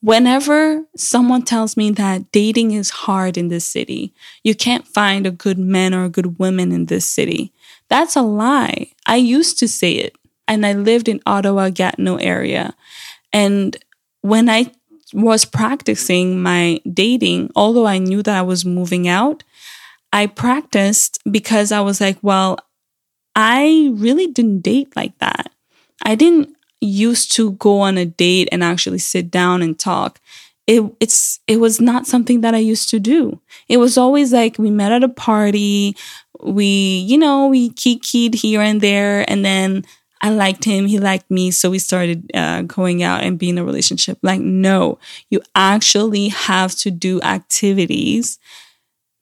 Whenever 0.00 0.84
someone 0.96 1.42
tells 1.42 1.76
me 1.76 1.90
that 1.90 2.30
dating 2.30 2.70
is 2.72 2.90
hard 2.90 3.36
in 3.36 3.48
this 3.48 3.66
city, 3.66 4.14
you 4.44 4.54
can't 4.54 4.86
find 4.86 5.26
a 5.26 5.32
good 5.32 5.58
man 5.58 5.92
or 5.92 6.04
a 6.04 6.08
good 6.08 6.38
woman 6.38 6.70
in 6.70 6.86
this 6.86 7.04
city, 7.04 7.52
that's 7.88 8.14
a 8.14 8.22
lie. 8.22 8.92
I 9.06 9.16
used 9.16 9.58
to 9.58 9.68
say 9.68 9.94
it, 9.94 10.16
and 10.46 10.64
I 10.64 10.72
lived 10.72 11.08
in 11.08 11.20
Ottawa, 11.26 11.70
Gatineau 11.70 12.16
area. 12.16 12.74
And 13.32 13.76
when 14.20 14.48
I 14.48 14.72
was 15.12 15.44
practicing 15.44 16.42
my 16.42 16.80
dating, 16.92 17.50
although 17.56 17.86
I 17.86 17.98
knew 17.98 18.22
that 18.22 18.36
I 18.36 18.42
was 18.42 18.64
moving 18.64 19.08
out, 19.08 19.42
I 20.12 20.26
practiced 20.26 21.18
because 21.30 21.72
I 21.72 21.80
was 21.80 22.00
like, 22.00 22.18
well, 22.22 22.58
I 23.34 23.90
really 23.94 24.26
didn't 24.26 24.60
date 24.60 24.94
like 24.96 25.18
that. 25.18 25.52
I 26.04 26.14
didn't 26.14 26.56
used 26.80 27.32
to 27.32 27.52
go 27.52 27.80
on 27.80 27.98
a 27.98 28.04
date 28.06 28.48
and 28.52 28.62
actually 28.62 28.98
sit 28.98 29.30
down 29.30 29.62
and 29.62 29.78
talk 29.78 30.20
it 30.68 30.82
it's 31.00 31.40
it 31.48 31.58
was 31.58 31.80
not 31.80 32.06
something 32.06 32.42
that 32.42 32.54
I 32.54 32.58
used 32.58 32.90
to 32.90 33.00
do. 33.00 33.40
It 33.68 33.78
was 33.78 33.96
always 33.98 34.32
like 34.32 34.58
we 34.58 34.70
met 34.70 34.92
at 34.92 35.02
a 35.02 35.08
party, 35.08 35.96
we 36.40 36.98
you 37.08 37.18
know 37.18 37.48
we 37.48 37.70
kikied 37.70 38.34
here 38.34 38.60
and 38.60 38.80
there, 38.80 39.28
and 39.28 39.44
then 39.44 39.84
I 40.20 40.30
liked 40.30 40.64
him, 40.64 40.86
he 40.86 40.98
liked 40.98 41.30
me, 41.30 41.50
so 41.50 41.70
we 41.70 41.78
started 41.78 42.30
uh, 42.34 42.62
going 42.62 43.02
out 43.02 43.22
and 43.22 43.38
being 43.38 43.54
in 43.54 43.58
a 43.58 43.64
relationship. 43.64 44.18
Like 44.22 44.40
no, 44.40 44.98
you 45.30 45.40
actually 45.54 46.28
have 46.28 46.74
to 46.76 46.90
do 46.90 47.20
activities 47.22 48.38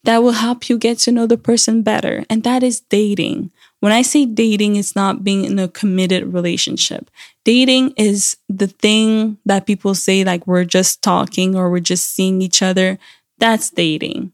that 0.06 0.22
will 0.22 0.32
help 0.32 0.68
you 0.68 0.78
get 0.78 0.98
to 1.00 1.12
know 1.12 1.26
the 1.26 1.36
person 1.36 1.82
better, 1.82 2.24
and 2.30 2.44
that 2.44 2.62
is 2.62 2.80
dating. 2.80 3.50
When 3.80 3.92
I 3.92 4.02
say 4.02 4.24
dating, 4.24 4.76
it's 4.76 4.96
not 4.96 5.24
being 5.24 5.44
in 5.44 5.58
a 5.58 5.68
committed 5.68 6.32
relationship. 6.32 7.10
Dating 7.44 7.92
is 7.96 8.36
the 8.48 8.68
thing 8.68 9.38
that 9.44 9.66
people 9.66 9.94
say, 9.94 10.24
like, 10.24 10.46
we're 10.46 10.64
just 10.64 11.02
talking 11.02 11.56
or 11.56 11.70
we're 11.70 11.80
just 11.80 12.14
seeing 12.14 12.40
each 12.40 12.62
other. 12.62 12.98
That's 13.38 13.68
dating. 13.68 14.32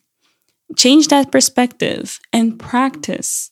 Change 0.77 1.09
that 1.09 1.33
perspective 1.33 2.21
and 2.33 2.59
practice. 2.59 3.51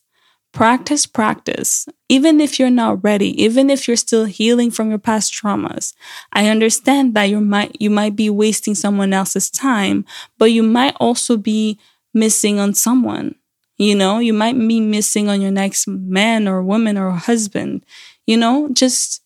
Practice, 0.53 1.05
practice. 1.05 1.87
Even 2.07 2.39
if 2.39 2.59
you're 2.59 2.69
not 2.69 3.03
ready, 3.03 3.41
even 3.41 3.69
if 3.69 3.87
you're 3.87 3.97
still 3.97 4.25
healing 4.25 4.69
from 4.69 4.89
your 4.89 4.99
past 4.99 5.33
traumas, 5.33 5.93
I 6.33 6.49
understand 6.49 7.15
that 7.15 7.29
you 7.29 7.39
might 7.39 7.75
you 7.79 7.89
might 7.89 8.15
be 8.17 8.29
wasting 8.29 8.75
someone 8.75 9.13
else's 9.13 9.49
time, 9.49 10.05
but 10.37 10.51
you 10.51 10.61
might 10.61 10.95
also 10.99 11.37
be 11.37 11.79
missing 12.13 12.59
on 12.59 12.73
someone. 12.73 13.35
You 13.77 13.95
know, 13.95 14.19
you 14.19 14.33
might 14.33 14.57
be 14.57 14.79
missing 14.79 15.27
on 15.27 15.41
your 15.41 15.51
next 15.51 15.87
man 15.87 16.47
or 16.47 16.61
woman 16.61 16.97
or 16.97 17.11
husband. 17.11 17.85
You 18.27 18.37
know, 18.37 18.69
just 18.71 19.21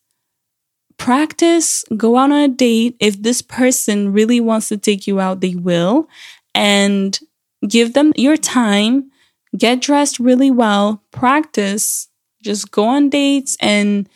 practice, 0.97 1.83
go 1.97 2.17
out 2.17 2.31
on 2.31 2.41
a 2.41 2.47
date. 2.47 2.95
If 2.99 3.21
this 3.21 3.41
person 3.41 4.13
really 4.13 4.39
wants 4.39 4.69
to 4.69 4.77
take 4.77 5.07
you 5.07 5.19
out, 5.19 5.41
they 5.41 5.55
will. 5.55 6.07
And 6.53 7.19
give 7.67 7.93
them 7.93 8.13
your 8.15 8.37
time, 8.37 9.11
get 9.57 9.81
dressed 9.81 10.19
really 10.19 10.51
well, 10.51 11.03
practice, 11.11 12.07
just 12.41 12.71
go 12.71 12.85
on 12.85 13.09
dates 13.09 13.57
and 13.59 14.07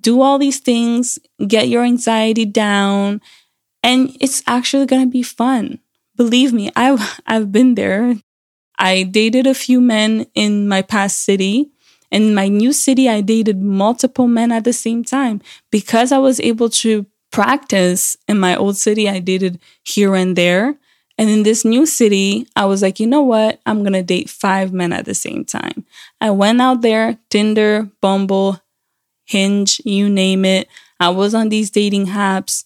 do 0.00 0.22
all 0.22 0.38
these 0.38 0.58
things, 0.58 1.18
get 1.46 1.68
your 1.68 1.84
anxiety 1.84 2.44
down, 2.44 3.20
and 3.82 4.16
it's 4.20 4.42
actually 4.46 4.86
going 4.86 5.02
to 5.02 5.10
be 5.10 5.22
fun. 5.22 5.78
Believe 6.16 6.52
me, 6.52 6.70
I've 6.76 7.20
I've 7.26 7.50
been 7.50 7.74
there. 7.74 8.16
I 8.78 9.04
dated 9.04 9.46
a 9.46 9.54
few 9.54 9.80
men 9.80 10.26
in 10.34 10.68
my 10.68 10.82
past 10.82 11.22
city. 11.22 11.70
In 12.10 12.34
my 12.34 12.48
new 12.48 12.72
city, 12.72 13.08
I 13.08 13.20
dated 13.20 13.60
multiple 13.60 14.28
men 14.28 14.52
at 14.52 14.64
the 14.64 14.72
same 14.72 15.04
time 15.04 15.42
because 15.70 16.12
I 16.12 16.18
was 16.18 16.40
able 16.40 16.70
to 16.84 17.06
practice 17.32 18.16
in 18.28 18.38
my 18.38 18.56
old 18.56 18.76
city. 18.76 19.08
I 19.08 19.18
dated 19.18 19.60
here 19.84 20.14
and 20.14 20.36
there. 20.36 20.76
And 21.18 21.30
in 21.30 21.42
this 21.44 21.64
new 21.64 21.86
city, 21.86 22.46
I 22.56 22.66
was 22.66 22.82
like, 22.82 23.00
you 23.00 23.06
know 23.06 23.22
what? 23.22 23.60
I'm 23.66 23.80
going 23.80 23.92
to 23.94 24.02
date 24.02 24.30
five 24.30 24.72
men 24.72 24.92
at 24.92 25.04
the 25.04 25.14
same 25.14 25.44
time. 25.44 25.84
I 26.20 26.30
went 26.30 26.60
out 26.60 26.82
there, 26.82 27.18
Tinder, 27.30 27.90
Bumble, 28.00 28.60
Hinge, 29.26 29.80
you 29.84 30.10
name 30.10 30.44
it. 30.44 30.68
I 31.00 31.10
was 31.10 31.34
on 31.34 31.50
these 31.50 31.70
dating 31.70 32.06
apps 32.06 32.64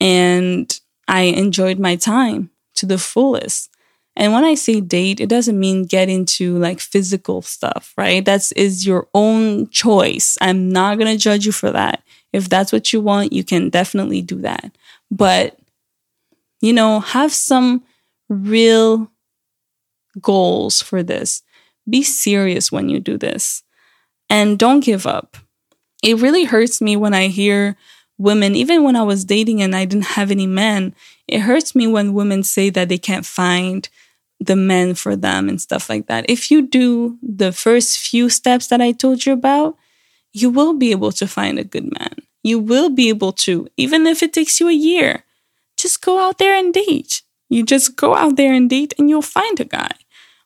and 0.00 0.80
I 1.08 1.22
enjoyed 1.22 1.80
my 1.80 1.96
time 1.96 2.51
to 2.74 2.86
the 2.86 2.98
fullest. 2.98 3.70
And 4.14 4.32
when 4.32 4.44
I 4.44 4.54
say 4.54 4.80
date, 4.80 5.20
it 5.20 5.28
doesn't 5.28 5.58
mean 5.58 5.84
get 5.84 6.08
into 6.08 6.58
like 6.58 6.80
physical 6.80 7.40
stuff, 7.40 7.94
right? 7.96 8.24
That's 8.24 8.52
is 8.52 8.86
your 8.86 9.08
own 9.14 9.68
choice. 9.70 10.36
I'm 10.40 10.70
not 10.70 10.98
going 10.98 11.10
to 11.10 11.18
judge 11.18 11.46
you 11.46 11.52
for 11.52 11.70
that. 11.70 12.02
If 12.32 12.48
that's 12.48 12.72
what 12.72 12.92
you 12.92 13.00
want, 13.00 13.32
you 13.32 13.42
can 13.44 13.70
definitely 13.70 14.20
do 14.20 14.40
that. 14.40 14.76
But 15.10 15.58
you 16.60 16.72
know, 16.72 17.00
have 17.00 17.32
some 17.32 17.82
real 18.28 19.10
goals 20.20 20.80
for 20.80 21.02
this. 21.02 21.42
Be 21.88 22.02
serious 22.02 22.70
when 22.70 22.88
you 22.88 23.00
do 23.00 23.18
this. 23.18 23.62
And 24.30 24.58
don't 24.58 24.80
give 24.80 25.06
up. 25.06 25.36
It 26.02 26.18
really 26.18 26.44
hurts 26.44 26.80
me 26.80 26.96
when 26.96 27.14
I 27.14 27.28
hear 27.28 27.76
women, 28.18 28.54
even 28.54 28.84
when 28.84 28.96
I 28.96 29.02
was 29.02 29.24
dating 29.24 29.60
and 29.62 29.74
I 29.74 29.84
didn't 29.84 30.06
have 30.06 30.30
any 30.30 30.46
men, 30.46 30.94
it 31.32 31.40
hurts 31.40 31.74
me 31.74 31.86
when 31.86 32.12
women 32.12 32.42
say 32.42 32.70
that 32.70 32.88
they 32.88 32.98
can't 32.98 33.24
find 33.26 33.88
the 34.38 34.56
men 34.56 34.94
for 34.94 35.16
them 35.16 35.48
and 35.48 35.60
stuff 35.60 35.88
like 35.88 36.06
that. 36.06 36.26
If 36.28 36.50
you 36.50 36.66
do 36.66 37.18
the 37.22 37.52
first 37.52 37.98
few 37.98 38.28
steps 38.28 38.66
that 38.66 38.80
I 38.80 38.92
told 38.92 39.24
you 39.24 39.32
about, 39.32 39.76
you 40.32 40.50
will 40.50 40.74
be 40.74 40.90
able 40.90 41.12
to 41.12 41.26
find 41.26 41.58
a 41.58 41.64
good 41.64 41.90
man. 41.98 42.16
You 42.42 42.58
will 42.58 42.90
be 42.90 43.08
able 43.08 43.32
to, 43.44 43.68
even 43.76 44.06
if 44.06 44.22
it 44.22 44.32
takes 44.32 44.60
you 44.60 44.68
a 44.68 44.72
year, 44.72 45.24
just 45.76 46.02
go 46.02 46.18
out 46.18 46.38
there 46.38 46.54
and 46.54 46.74
date. 46.74 47.22
You 47.48 47.64
just 47.64 47.96
go 47.96 48.14
out 48.14 48.36
there 48.36 48.52
and 48.52 48.68
date 48.68 48.92
and 48.98 49.08
you'll 49.08 49.22
find 49.22 49.58
a 49.60 49.64
guy. 49.64 49.92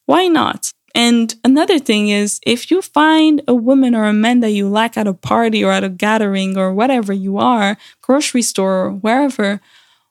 Why 0.04 0.28
not? 0.28 0.72
And 0.94 1.34
another 1.44 1.78
thing 1.78 2.08
is, 2.08 2.40
if 2.46 2.70
you 2.70 2.80
find 2.80 3.42
a 3.46 3.54
woman 3.54 3.94
or 3.94 4.04
a 4.04 4.12
man 4.12 4.40
that 4.40 4.52
you 4.52 4.68
like 4.68 4.96
at 4.96 5.06
a 5.06 5.12
party 5.12 5.62
or 5.62 5.70
at 5.70 5.84
a 5.84 5.90
gathering 5.90 6.56
or 6.56 6.72
whatever 6.72 7.12
you 7.12 7.38
are, 7.38 7.76
grocery 8.00 8.42
store 8.42 8.86
or 8.86 8.90
wherever, 8.92 9.60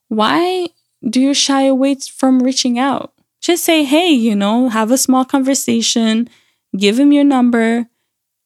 why 0.08 0.70
do 1.08 1.22
you 1.22 1.34
shy 1.34 1.64
away 1.64 1.96
from 1.96 2.40
reaching 2.40 2.80
out? 2.80 3.16
just 3.46 3.64
say, 3.64 3.84
hey, 3.84 4.10
you 4.10 4.36
know, 4.36 4.70
have 4.70 4.90
a 4.90 4.98
small 4.98 5.24
conversation, 5.24 6.28
give 6.76 7.00
him 7.00 7.14
your 7.14 7.24
number. 7.24 7.86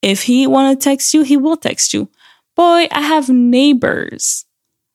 If 0.02 0.24
he 0.24 0.46
want 0.46 0.78
to 0.78 0.84
text 0.84 1.14
you, 1.14 1.24
he 1.24 1.38
will 1.38 1.56
text 1.56 1.94
you. 1.94 2.10
Boy, 2.56 2.88
I 2.92 3.02
have 3.02 3.30
neighbors. 3.30 4.46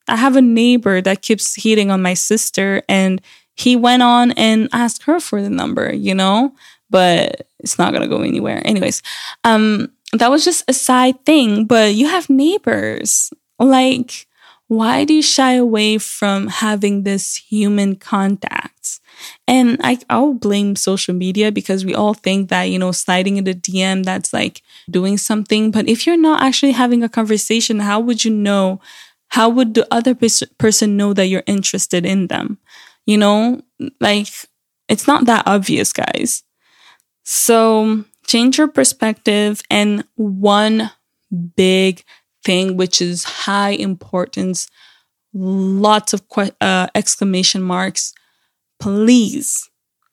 I 0.06 0.16
have 0.16 0.36
a 0.36 0.42
neighbor 0.42 1.00
that 1.00 1.22
keeps 1.22 1.54
hitting 1.54 1.90
on 1.90 2.02
my 2.02 2.12
sister 2.12 2.82
and 2.86 3.22
he 3.54 3.76
went 3.76 4.02
on 4.02 4.32
and 4.32 4.68
asked 4.72 5.04
her 5.04 5.20
for 5.20 5.40
the 5.40 5.48
number, 5.48 5.94
you 5.94 6.14
know, 6.14 6.54
but 6.90 7.48
it's 7.60 7.78
not 7.78 7.92
going 7.92 8.02
to 8.02 8.14
go 8.14 8.22
anywhere. 8.22 8.60
Anyways, 8.64 9.02
um 9.44 9.90
that 10.12 10.30
was 10.30 10.44
just 10.44 10.64
a 10.68 10.72
side 10.74 11.24
thing, 11.24 11.64
but 11.64 11.94
you 11.94 12.06
have 12.06 12.28
neighbors. 12.30 13.32
Like, 13.58 14.26
why 14.68 15.04
do 15.04 15.14
you 15.14 15.22
shy 15.22 15.52
away 15.52 15.98
from 15.98 16.48
having 16.48 17.02
this 17.02 17.36
human 17.36 17.96
contact? 17.96 19.00
And 19.46 19.78
I, 19.82 19.98
I'll 20.10 20.34
blame 20.34 20.76
social 20.76 21.14
media 21.14 21.52
because 21.52 21.84
we 21.84 21.94
all 21.94 22.14
think 22.14 22.48
that, 22.48 22.64
you 22.64 22.78
know, 22.78 22.92
sliding 22.92 23.36
in 23.36 23.44
the 23.44 23.54
DM, 23.54 24.04
that's 24.04 24.32
like 24.32 24.62
doing 24.90 25.18
something. 25.18 25.70
But 25.70 25.88
if 25.88 26.06
you're 26.06 26.16
not 26.16 26.42
actually 26.42 26.72
having 26.72 27.02
a 27.02 27.08
conversation, 27.08 27.80
how 27.80 28.00
would 28.00 28.24
you 28.24 28.30
know? 28.30 28.80
How 29.28 29.48
would 29.48 29.74
the 29.74 29.86
other 29.90 30.14
pers- 30.14 30.44
person 30.58 30.96
know 30.96 31.12
that 31.12 31.26
you're 31.26 31.42
interested 31.46 32.06
in 32.06 32.28
them? 32.28 32.58
You 33.06 33.18
know, 33.18 33.62
like 34.00 34.28
it's 34.88 35.06
not 35.06 35.26
that 35.26 35.46
obvious, 35.46 35.92
guys. 35.92 36.42
So 37.24 38.04
change 38.26 38.58
your 38.58 38.68
perspective. 38.68 39.62
And 39.70 40.04
one 40.16 40.90
big 41.56 42.04
thing, 42.44 42.76
which 42.76 43.00
is 43.00 43.24
high 43.24 43.70
importance, 43.70 44.68
lots 45.32 46.12
of 46.12 46.28
que- 46.28 46.52
uh, 46.60 46.88
exclamation 46.94 47.62
marks. 47.62 48.12
Please 48.80 49.68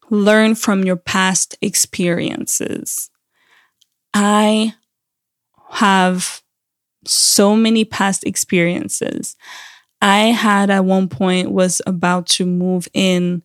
learn 0.09 0.55
from 0.55 0.83
your 0.83 0.95
past 0.95 1.57
experiences. 1.61 3.09
I 4.13 4.75
have 5.71 6.41
so 7.05 7.55
many 7.55 7.85
past 7.85 8.25
experiences. 8.25 9.35
I 10.01 10.25
had 10.27 10.69
at 10.69 10.85
one 10.85 11.07
point 11.07 11.51
was 11.51 11.81
about 11.85 12.27
to 12.27 12.45
move 12.45 12.87
in 12.93 13.43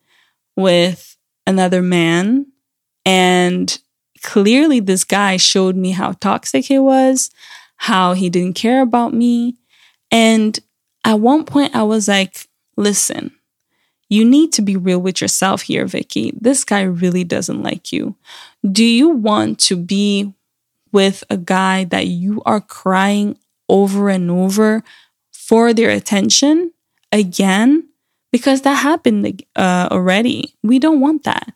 with 0.57 1.17
another 1.47 1.83
man 1.83 2.47
and 3.05 3.79
clearly 4.23 4.81
this 4.81 5.05
guy 5.05 5.37
showed 5.37 5.77
me 5.77 5.93
how 5.93 6.13
toxic 6.13 6.65
he 6.65 6.79
was, 6.79 7.31
how 7.77 8.15
he 8.15 8.31
didn't 8.31 8.55
care 8.55 8.83
about 8.83 9.15
me. 9.15 9.57
And 10.11 10.59
at 11.05 11.21
one 11.21 11.45
point, 11.45 11.75
I 11.75 11.83
was 11.83 12.09
like, 12.09 12.49
listen, 12.77 13.33
you 14.09 14.25
need 14.25 14.53
to 14.55 14.63
be 14.63 14.77
real 14.77 15.01
with 15.01 15.21
yourself 15.21 15.63
here, 15.63 15.87
Vicky. 15.87 16.33
This 16.41 16.65
guy 16.65 16.83
really 16.83 17.25
doesn't 17.25 17.63
like 17.63 17.93
you. 17.93 18.15
Do 18.71 18.85
you 18.85 19.09
want 19.09 19.59
to 19.61 19.77
be 19.77 20.33
with 20.93 21.25
a 21.29 21.37
guy 21.37 21.85
that 21.85 22.07
you 22.07 22.43
are 22.47 22.61
crying 22.61 23.37
over 23.69 24.09
and 24.09 24.31
over 24.31 24.83
for 25.33 25.73
their 25.73 25.91
attention 25.91 26.73
again? 27.11 27.89
Because 28.31 28.63
that 28.63 28.75
happened 28.75 29.45
uh, 29.57 29.89
already. 29.91 30.55
We 30.63 30.79
don't 30.79 31.01
want 31.01 31.25
that. 31.25 31.53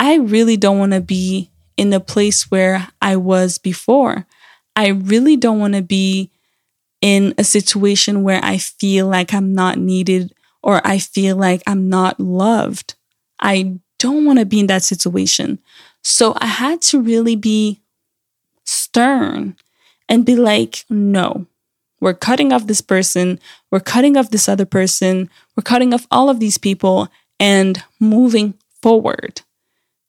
I 0.00 0.16
really 0.16 0.56
don't 0.56 0.78
want 0.78 0.92
to 0.92 1.00
be 1.00 1.50
in 1.76 1.90
the 1.90 2.00
place 2.00 2.50
where 2.50 2.88
I 3.00 3.16
was 3.16 3.58
before. 3.58 4.26
I 4.76 4.88
really 4.88 5.36
don't 5.36 5.60
want 5.60 5.74
to 5.74 5.82
be 5.82 6.30
in 7.00 7.34
a 7.36 7.44
situation 7.44 8.22
where 8.22 8.40
I 8.42 8.58
feel 8.58 9.06
like 9.06 9.34
I'm 9.34 9.54
not 9.54 9.78
needed 9.78 10.32
or 10.62 10.80
I 10.86 10.98
feel 10.98 11.36
like 11.36 11.62
I'm 11.66 11.88
not 11.88 12.18
loved. 12.18 12.94
I 13.38 13.78
don't 13.98 14.24
want 14.24 14.38
to 14.38 14.46
be 14.46 14.60
in 14.60 14.66
that 14.68 14.82
situation. 14.82 15.58
So 16.02 16.34
I 16.38 16.46
had 16.46 16.80
to 16.82 17.00
really 17.00 17.36
be 17.36 17.80
stern 18.64 19.56
and 20.08 20.24
be 20.24 20.36
like, 20.36 20.84
no, 20.88 21.46
we're 22.00 22.14
cutting 22.14 22.52
off 22.52 22.66
this 22.66 22.80
person. 22.80 23.38
We're 23.70 23.80
cutting 23.80 24.16
off 24.16 24.30
this 24.30 24.48
other 24.48 24.66
person. 24.66 25.30
We're 25.56 25.62
cutting 25.62 25.94
off 25.94 26.06
all 26.10 26.28
of 26.28 26.40
these 26.40 26.58
people 26.58 27.08
and 27.38 27.82
moving 28.00 28.54
forward. 28.82 29.42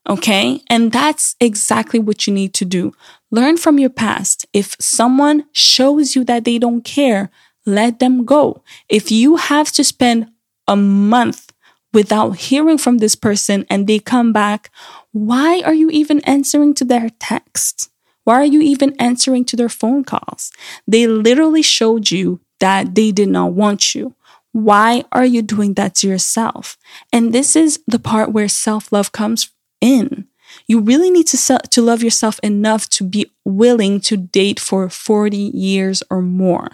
Okay. 0.07 0.61
And 0.69 0.91
that's 0.91 1.35
exactly 1.39 1.99
what 1.99 2.27
you 2.27 2.33
need 2.33 2.53
to 2.55 2.65
do. 2.65 2.93
Learn 3.31 3.57
from 3.57 3.79
your 3.79 3.89
past. 3.89 4.45
If 4.53 4.75
someone 4.79 5.45
shows 5.51 6.15
you 6.15 6.23
that 6.25 6.45
they 6.45 6.59
don't 6.59 6.83
care, 6.83 7.31
let 7.65 7.99
them 7.99 8.25
go. 8.25 8.63
If 8.87 9.11
you 9.11 9.37
have 9.37 9.71
to 9.73 9.83
spend 9.83 10.29
a 10.67 10.75
month 10.75 11.51
without 11.91 12.37
hearing 12.37 12.77
from 12.77 12.99
this 12.99 13.15
person 13.15 13.65
and 13.69 13.87
they 13.87 13.99
come 13.99 14.31
back, 14.31 14.69
why 15.11 15.61
are 15.65 15.73
you 15.73 15.89
even 15.89 16.19
answering 16.21 16.73
to 16.75 16.85
their 16.85 17.09
text? 17.19 17.89
Why 18.25 18.35
are 18.35 18.45
you 18.45 18.61
even 18.61 18.95
answering 18.99 19.45
to 19.45 19.55
their 19.55 19.69
phone 19.69 20.03
calls? 20.03 20.51
They 20.87 21.07
literally 21.07 21.61
showed 21.61 22.11
you 22.11 22.41
that 22.59 22.95
they 22.95 23.11
did 23.11 23.29
not 23.29 23.53
want 23.53 23.95
you. 23.95 24.13
Why 24.51 25.03
are 25.11 25.25
you 25.25 25.41
doing 25.41 25.73
that 25.73 25.95
to 25.95 26.07
yourself? 26.07 26.77
And 27.11 27.33
this 27.33 27.55
is 27.55 27.79
the 27.87 27.99
part 27.99 28.31
where 28.31 28.47
self 28.47 28.91
love 28.91 29.11
comes 29.11 29.49
in. 29.85 30.27
You 30.67 30.79
really 30.79 31.11
need 31.11 31.27
to, 31.27 31.59
to 31.59 31.81
love 31.81 32.01
yourself 32.01 32.39
enough 32.41 32.89
to 32.89 33.03
be 33.03 33.31
willing 33.43 33.99
to 34.01 34.17
date 34.17 34.59
for 34.59 34.89
40 34.89 35.37
years 35.37 36.01
or 36.09 36.21
more. 36.21 36.69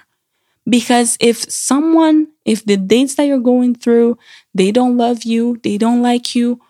Because 0.69 1.17
if 1.19 1.37
someone, 1.51 2.27
if 2.45 2.63
the 2.63 2.77
dates 2.77 3.15
that 3.15 3.25
you're 3.25 3.39
going 3.39 3.75
through, 3.75 4.17
they 4.53 4.71
don't 4.71 4.95
love 4.97 5.23
you, 5.23 5.59
they 5.63 5.77
don't 5.77 6.01
like 6.01 6.35
you, 6.35 6.61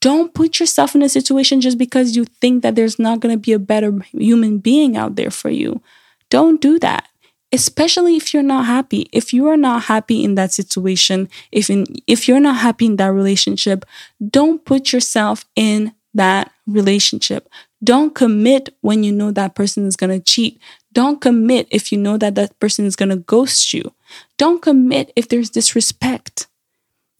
don't 0.00 0.34
put 0.34 0.60
yourself 0.60 0.94
in 0.94 1.02
a 1.02 1.08
situation 1.08 1.60
just 1.60 1.78
because 1.78 2.16
you 2.16 2.24
think 2.24 2.62
that 2.62 2.74
there's 2.74 2.98
not 2.98 3.20
going 3.20 3.34
to 3.34 3.40
be 3.40 3.52
a 3.52 3.58
better 3.58 3.92
human 4.12 4.58
being 4.58 4.96
out 4.96 5.16
there 5.16 5.30
for 5.30 5.48
you. 5.48 5.80
Don't 6.28 6.60
do 6.60 6.78
that. 6.80 7.08
Especially 7.52 8.16
if 8.16 8.34
you're 8.34 8.42
not 8.42 8.66
happy. 8.66 9.08
If 9.12 9.32
you 9.32 9.46
are 9.48 9.56
not 9.56 9.84
happy 9.84 10.24
in 10.24 10.34
that 10.34 10.52
situation, 10.52 11.28
if 11.52 11.70
in, 11.70 11.86
if 12.06 12.28
you're 12.28 12.40
not 12.40 12.56
happy 12.56 12.86
in 12.86 12.96
that 12.96 13.12
relationship, 13.12 13.84
don't 14.30 14.64
put 14.64 14.92
yourself 14.92 15.44
in 15.54 15.94
that 16.14 16.50
relationship. 16.66 17.48
Don't 17.84 18.14
commit 18.14 18.74
when 18.80 19.04
you 19.04 19.12
know 19.12 19.30
that 19.30 19.54
person 19.54 19.86
is 19.86 19.96
going 19.96 20.10
to 20.10 20.24
cheat. 20.24 20.58
Don't 20.92 21.20
commit 21.20 21.68
if 21.70 21.92
you 21.92 21.98
know 21.98 22.16
that 22.16 22.34
that 22.34 22.58
person 22.58 22.84
is 22.84 22.96
going 22.96 23.10
to 23.10 23.16
ghost 23.16 23.72
you. 23.72 23.92
Don't 24.38 24.62
commit 24.62 25.12
if 25.14 25.28
there's 25.28 25.50
disrespect. 25.50 26.46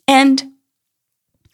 And 0.09 0.53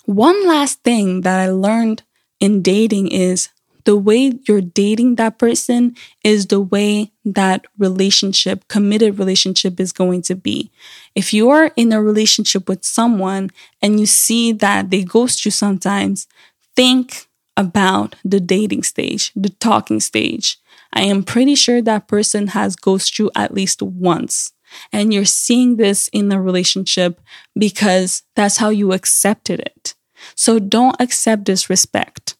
one 0.05 0.47
last 0.47 0.83
thing 0.83 1.23
that 1.23 1.41
I 1.41 1.51
learned 1.51 2.03
in 2.41 2.63
dating 2.63 3.09
is 3.09 3.49
the 3.85 3.97
way 3.97 4.39
you're 4.47 4.61
dating 4.61 5.17
that 5.17 5.39
person 5.39 5.97
is 6.25 6.47
the 6.47 6.61
way 6.61 7.13
that 7.25 7.65
relationship, 7.79 8.67
committed 8.69 9.19
relationship 9.19 9.81
is 9.81 9.93
going 9.93 10.23
to 10.23 10.35
be. 10.35 10.71
If 11.15 11.33
you 11.33 11.51
are 11.51 11.73
in 11.77 11.93
a 11.93 12.03
relationship 12.03 12.69
with 12.69 12.85
someone 12.85 13.51
and 13.81 14.01
you 14.01 14.07
see 14.07 14.53
that 14.53 14.91
they 14.91 15.05
ghost 15.05 15.45
you 15.45 15.51
sometimes, 15.51 16.27
think 16.75 17.29
about 17.57 18.17
the 18.25 18.41
dating 18.41 18.83
stage, 18.83 19.33
the 19.37 19.51
talking 19.51 20.01
stage. 20.01 20.59
I 20.93 21.03
am 21.03 21.23
pretty 21.23 21.55
sure 21.55 21.83
that 21.83 22.09
person 22.09 22.49
has 22.49 22.77
ghosted 22.77 23.19
you 23.19 23.31
at 23.35 23.55
least 23.55 23.83
once. 23.83 24.53
And 24.93 25.13
you're 25.13 25.27
seeing 25.27 25.77
this 25.77 26.09
in 26.09 26.31
the 26.31 26.41
relationship 26.41 27.21
because 27.57 28.23
that's 28.35 28.57
how 28.57 28.71
you 28.71 28.93
accepted 28.93 29.61
it. 29.61 29.95
So 30.35 30.59
don't 30.59 30.97
accept 30.99 31.45
disrespect. 31.45 32.37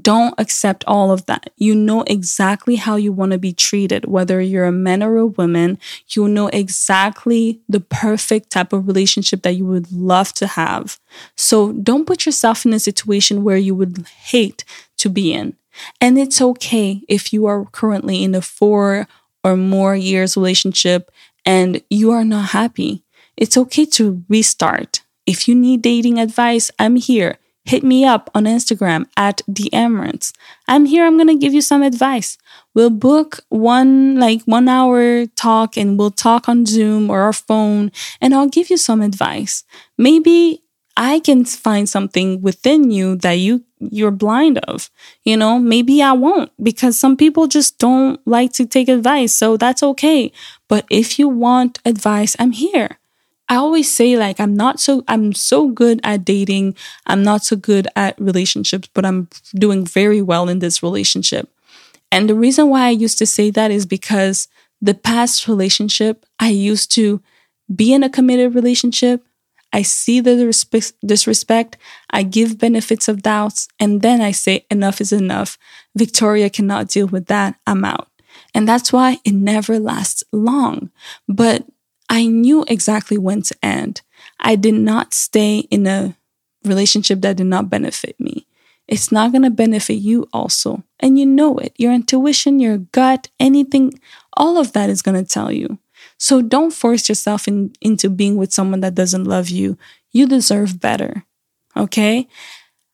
Don't 0.00 0.34
accept 0.38 0.84
all 0.86 1.12
of 1.12 1.26
that. 1.26 1.50
You 1.56 1.74
know 1.74 2.02
exactly 2.02 2.76
how 2.76 2.96
you 2.96 3.12
want 3.12 3.32
to 3.32 3.38
be 3.38 3.52
treated, 3.52 4.06
whether 4.06 4.40
you're 4.40 4.64
a 4.64 4.72
man 4.72 5.02
or 5.02 5.16
a 5.18 5.26
woman. 5.26 5.78
You 6.08 6.26
know 6.26 6.48
exactly 6.48 7.60
the 7.68 7.80
perfect 7.80 8.50
type 8.50 8.72
of 8.72 8.86
relationship 8.86 9.42
that 9.42 9.54
you 9.54 9.66
would 9.66 9.92
love 9.92 10.32
to 10.34 10.46
have. 10.46 10.98
So 11.36 11.72
don't 11.72 12.06
put 12.06 12.26
yourself 12.26 12.64
in 12.64 12.72
a 12.72 12.80
situation 12.80 13.44
where 13.44 13.56
you 13.56 13.74
would 13.74 14.06
hate 14.06 14.64
to 14.98 15.10
be 15.10 15.32
in. 15.32 15.56
And 16.00 16.18
it's 16.18 16.40
okay 16.40 17.02
if 17.08 17.32
you 17.32 17.46
are 17.46 17.64
currently 17.66 18.24
in 18.24 18.34
a 18.34 18.40
four 18.40 19.06
or 19.42 19.56
more 19.56 19.94
years 19.94 20.36
relationship 20.36 21.10
and 21.44 21.82
you 21.90 22.10
are 22.10 22.24
not 22.24 22.50
happy. 22.50 23.04
It's 23.36 23.56
okay 23.56 23.84
to 23.86 24.24
restart. 24.28 25.02
If 25.26 25.48
you 25.48 25.54
need 25.54 25.82
dating 25.82 26.18
advice, 26.18 26.70
I'm 26.78 26.96
here 26.96 27.38
hit 27.64 27.82
me 27.82 28.04
up 28.04 28.30
on 28.34 28.44
Instagram 28.44 29.06
at 29.16 29.40
the 29.48 29.70
Emmerance. 29.72 30.32
I'm 30.68 30.84
here. 30.84 31.06
I'm 31.06 31.16
going 31.16 31.28
to 31.28 31.36
give 31.36 31.54
you 31.54 31.62
some 31.62 31.82
advice. 31.82 32.36
We'll 32.74 32.90
book 32.90 33.40
one, 33.48 34.18
like 34.18 34.42
one 34.42 34.68
hour 34.68 35.26
talk 35.26 35.76
and 35.76 35.98
we'll 35.98 36.10
talk 36.10 36.48
on 36.48 36.66
Zoom 36.66 37.10
or 37.10 37.20
our 37.22 37.32
phone 37.32 37.90
and 38.20 38.34
I'll 38.34 38.48
give 38.48 38.70
you 38.70 38.76
some 38.76 39.00
advice. 39.00 39.64
Maybe 39.96 40.62
I 40.96 41.20
can 41.20 41.44
find 41.44 41.88
something 41.88 42.40
within 42.42 42.90
you 42.90 43.16
that 43.16 43.34
you 43.34 43.64
you're 43.80 44.10
blind 44.10 44.58
of. 44.58 44.90
You 45.24 45.36
know, 45.36 45.58
maybe 45.58 46.02
I 46.02 46.12
won't 46.12 46.50
because 46.62 46.98
some 46.98 47.16
people 47.16 47.48
just 47.48 47.78
don't 47.78 48.20
like 48.26 48.52
to 48.54 48.66
take 48.66 48.88
advice. 48.88 49.32
So 49.32 49.56
that's 49.56 49.82
okay. 49.82 50.32
But 50.68 50.86
if 50.90 51.18
you 51.18 51.28
want 51.28 51.80
advice, 51.84 52.36
I'm 52.38 52.52
here. 52.52 52.98
I 53.48 53.56
always 53.56 53.92
say 53.92 54.16
like 54.16 54.40
I'm 54.40 54.54
not 54.54 54.80
so 54.80 55.04
I'm 55.08 55.32
so 55.32 55.68
good 55.68 56.00
at 56.02 56.24
dating. 56.24 56.76
I'm 57.06 57.22
not 57.22 57.44
so 57.44 57.56
good 57.56 57.88
at 57.94 58.18
relationships, 58.20 58.88
but 58.94 59.04
I'm 59.04 59.28
doing 59.54 59.84
very 59.84 60.22
well 60.22 60.48
in 60.48 60.60
this 60.60 60.82
relationship. 60.82 61.48
And 62.10 62.28
the 62.28 62.34
reason 62.34 62.70
why 62.70 62.86
I 62.86 62.90
used 62.90 63.18
to 63.18 63.26
say 63.26 63.50
that 63.50 63.70
is 63.70 63.86
because 63.86 64.48
the 64.80 64.94
past 64.94 65.48
relationship, 65.48 66.24
I 66.38 66.50
used 66.50 66.92
to 66.92 67.20
be 67.74 67.92
in 67.92 68.02
a 68.02 68.10
committed 68.10 68.54
relationship. 68.54 69.24
I 69.72 69.82
see 69.82 70.20
the 70.20 70.36
disrespect. 71.04 71.76
I 72.10 72.22
give 72.22 72.58
benefits 72.58 73.08
of 73.08 73.22
doubts. 73.22 73.66
And 73.80 74.02
then 74.02 74.20
I 74.20 74.30
say, 74.30 74.64
enough 74.70 75.00
is 75.00 75.12
enough. 75.12 75.58
Victoria 75.96 76.48
cannot 76.48 76.88
deal 76.88 77.08
with 77.08 77.26
that. 77.26 77.56
I'm 77.66 77.84
out. 77.84 78.08
And 78.54 78.68
that's 78.68 78.92
why 78.92 79.18
it 79.24 79.34
never 79.34 79.80
lasts 79.80 80.22
long. 80.30 80.90
But 81.26 81.66
I 82.08 82.26
knew 82.26 82.64
exactly 82.68 83.18
when 83.18 83.42
to 83.42 83.56
end. 83.62 84.02
I 84.40 84.56
did 84.56 84.74
not 84.74 85.14
stay 85.14 85.60
in 85.70 85.86
a 85.86 86.16
relationship 86.64 87.20
that 87.22 87.36
did 87.36 87.46
not 87.46 87.70
benefit 87.70 88.18
me. 88.18 88.46
It's 88.86 89.10
not 89.10 89.32
going 89.32 89.42
to 89.42 89.50
benefit 89.50 89.94
you 89.94 90.28
also. 90.32 90.84
And 91.00 91.18
you 91.18 91.24
know 91.24 91.56
it. 91.58 91.72
Your 91.78 91.92
intuition, 91.92 92.60
your 92.60 92.78
gut, 92.78 93.28
anything, 93.40 93.98
all 94.36 94.58
of 94.58 94.72
that 94.72 94.90
is 94.90 95.02
going 95.02 95.22
to 95.22 95.28
tell 95.28 95.50
you. 95.50 95.78
So 96.18 96.42
don't 96.42 96.72
force 96.72 97.08
yourself 97.08 97.48
in, 97.48 97.72
into 97.80 98.10
being 98.10 98.36
with 98.36 98.52
someone 98.52 98.80
that 98.80 98.94
doesn't 98.94 99.24
love 99.24 99.48
you. 99.48 99.78
You 100.12 100.26
deserve 100.26 100.80
better. 100.80 101.24
Okay? 101.76 102.28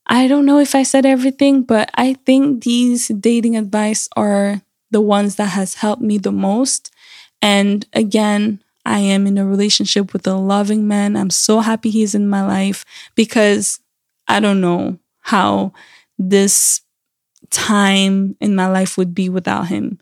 I 0.06 0.26
don't 0.26 0.46
know 0.46 0.58
if 0.58 0.74
I 0.74 0.82
said 0.82 1.06
everything, 1.06 1.62
but 1.62 1.90
I 1.94 2.14
think 2.14 2.64
these 2.64 3.08
dating 3.08 3.56
advice 3.56 4.08
are 4.16 4.62
the 4.90 5.00
ones 5.00 5.36
that 5.36 5.50
has 5.50 5.74
helped 5.74 6.02
me 6.02 6.18
the 6.18 6.32
most. 6.32 6.90
And 7.42 7.86
again, 7.92 8.62
I 8.84 9.00
am 9.00 9.26
in 9.26 9.38
a 9.38 9.46
relationship 9.46 10.12
with 10.12 10.26
a 10.26 10.34
loving 10.34 10.88
man. 10.88 11.16
I'm 11.16 11.30
so 11.30 11.60
happy 11.60 11.90
he's 11.90 12.14
in 12.14 12.28
my 12.28 12.46
life 12.46 12.84
because 13.14 13.80
I 14.28 14.40
don't 14.40 14.60
know 14.60 14.98
how 15.20 15.72
this 16.18 16.80
time 17.50 18.36
in 18.40 18.54
my 18.54 18.66
life 18.66 18.96
would 18.96 19.14
be 19.14 19.28
without 19.28 19.68
him. 19.68 19.98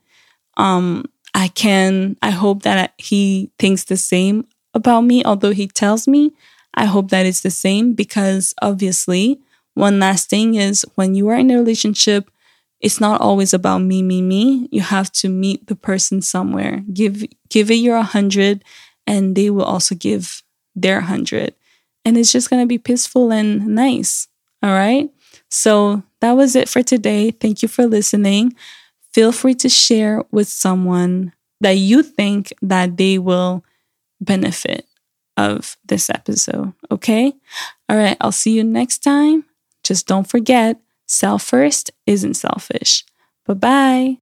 Um, 0.57 1.05
I 1.35 1.49
can, 1.49 2.17
I 2.23 2.31
hope 2.31 2.63
that 2.63 2.95
he 2.99 3.51
thinks 3.59 3.85
the 3.85 3.97
same 3.97 4.47
about 4.75 5.03
me, 5.03 5.25
although 5.25 5.53
he 5.53 5.67
tells 5.69 6.09
me. 6.09 6.33
I 6.75 6.85
hope 6.85 7.11
that 7.11 7.27
it's 7.27 7.41
the 7.41 7.51
same 7.51 7.95
because 7.95 8.55
obviously, 8.63 9.41
one 9.75 9.99
last 9.99 10.31
thing 10.31 10.55
is 10.55 10.85
when 10.95 11.15
you 11.15 11.29
are 11.29 11.37
in 11.37 11.51
a 11.51 11.57
relationship, 11.57 12.31
it's 12.81 13.01
not 13.01 13.21
always 13.21 13.53
about 13.53 13.79
me, 13.79 14.03
me, 14.03 14.23
me. 14.23 14.69
You 14.71 14.83
have 14.83 15.11
to 15.13 15.29
meet 15.29 15.67
the 15.67 15.75
person 15.75 16.23
somewhere. 16.23 16.83
Give 16.93 17.25
give 17.49 17.71
it 17.71 17.77
your 17.77 18.03
hundred, 18.03 18.65
and 19.07 19.35
they 19.35 19.51
will 19.51 19.65
also 19.65 19.95
give 19.95 20.43
their 20.75 21.01
hundred, 21.03 21.55
and 22.05 22.17
it's 22.17 22.33
just 22.33 22.51
gonna 22.51 22.67
be 22.67 22.79
peaceful 22.79 23.33
and 23.33 23.67
nice. 23.69 24.29
All 24.63 24.71
right. 24.71 25.11
So 25.51 26.03
that 26.21 26.33
was 26.33 26.57
it 26.57 26.69
for 26.69 26.83
today. 26.83 27.31
Thank 27.31 27.63
you 27.63 27.69
for 27.69 27.87
listening. 27.87 28.55
Feel 29.13 29.33
free 29.33 29.55
to 29.57 29.69
share 29.69 30.23
with 30.31 30.49
someone 30.49 31.33
that 31.61 31.77
you 31.79 32.03
think 32.03 32.53
that 32.63 32.97
they 32.97 33.19
will 33.19 33.65
benefit 34.21 34.87
of 35.37 35.77
this 35.85 36.11
episode. 36.11 36.73
Okay. 36.91 37.33
All 37.89 37.97
right. 37.97 38.17
I'll 38.21 38.33
see 38.33 38.53
you 38.53 38.65
next 38.65 38.99
time. 38.99 39.45
Just 39.85 40.07
don't 40.07 40.29
forget 40.29 40.81
Self 41.09 41.43
first 41.43 41.91
isn't 42.07 42.35
selfish. 42.35 43.05
Bye 43.47 43.55
bye. 43.55 44.19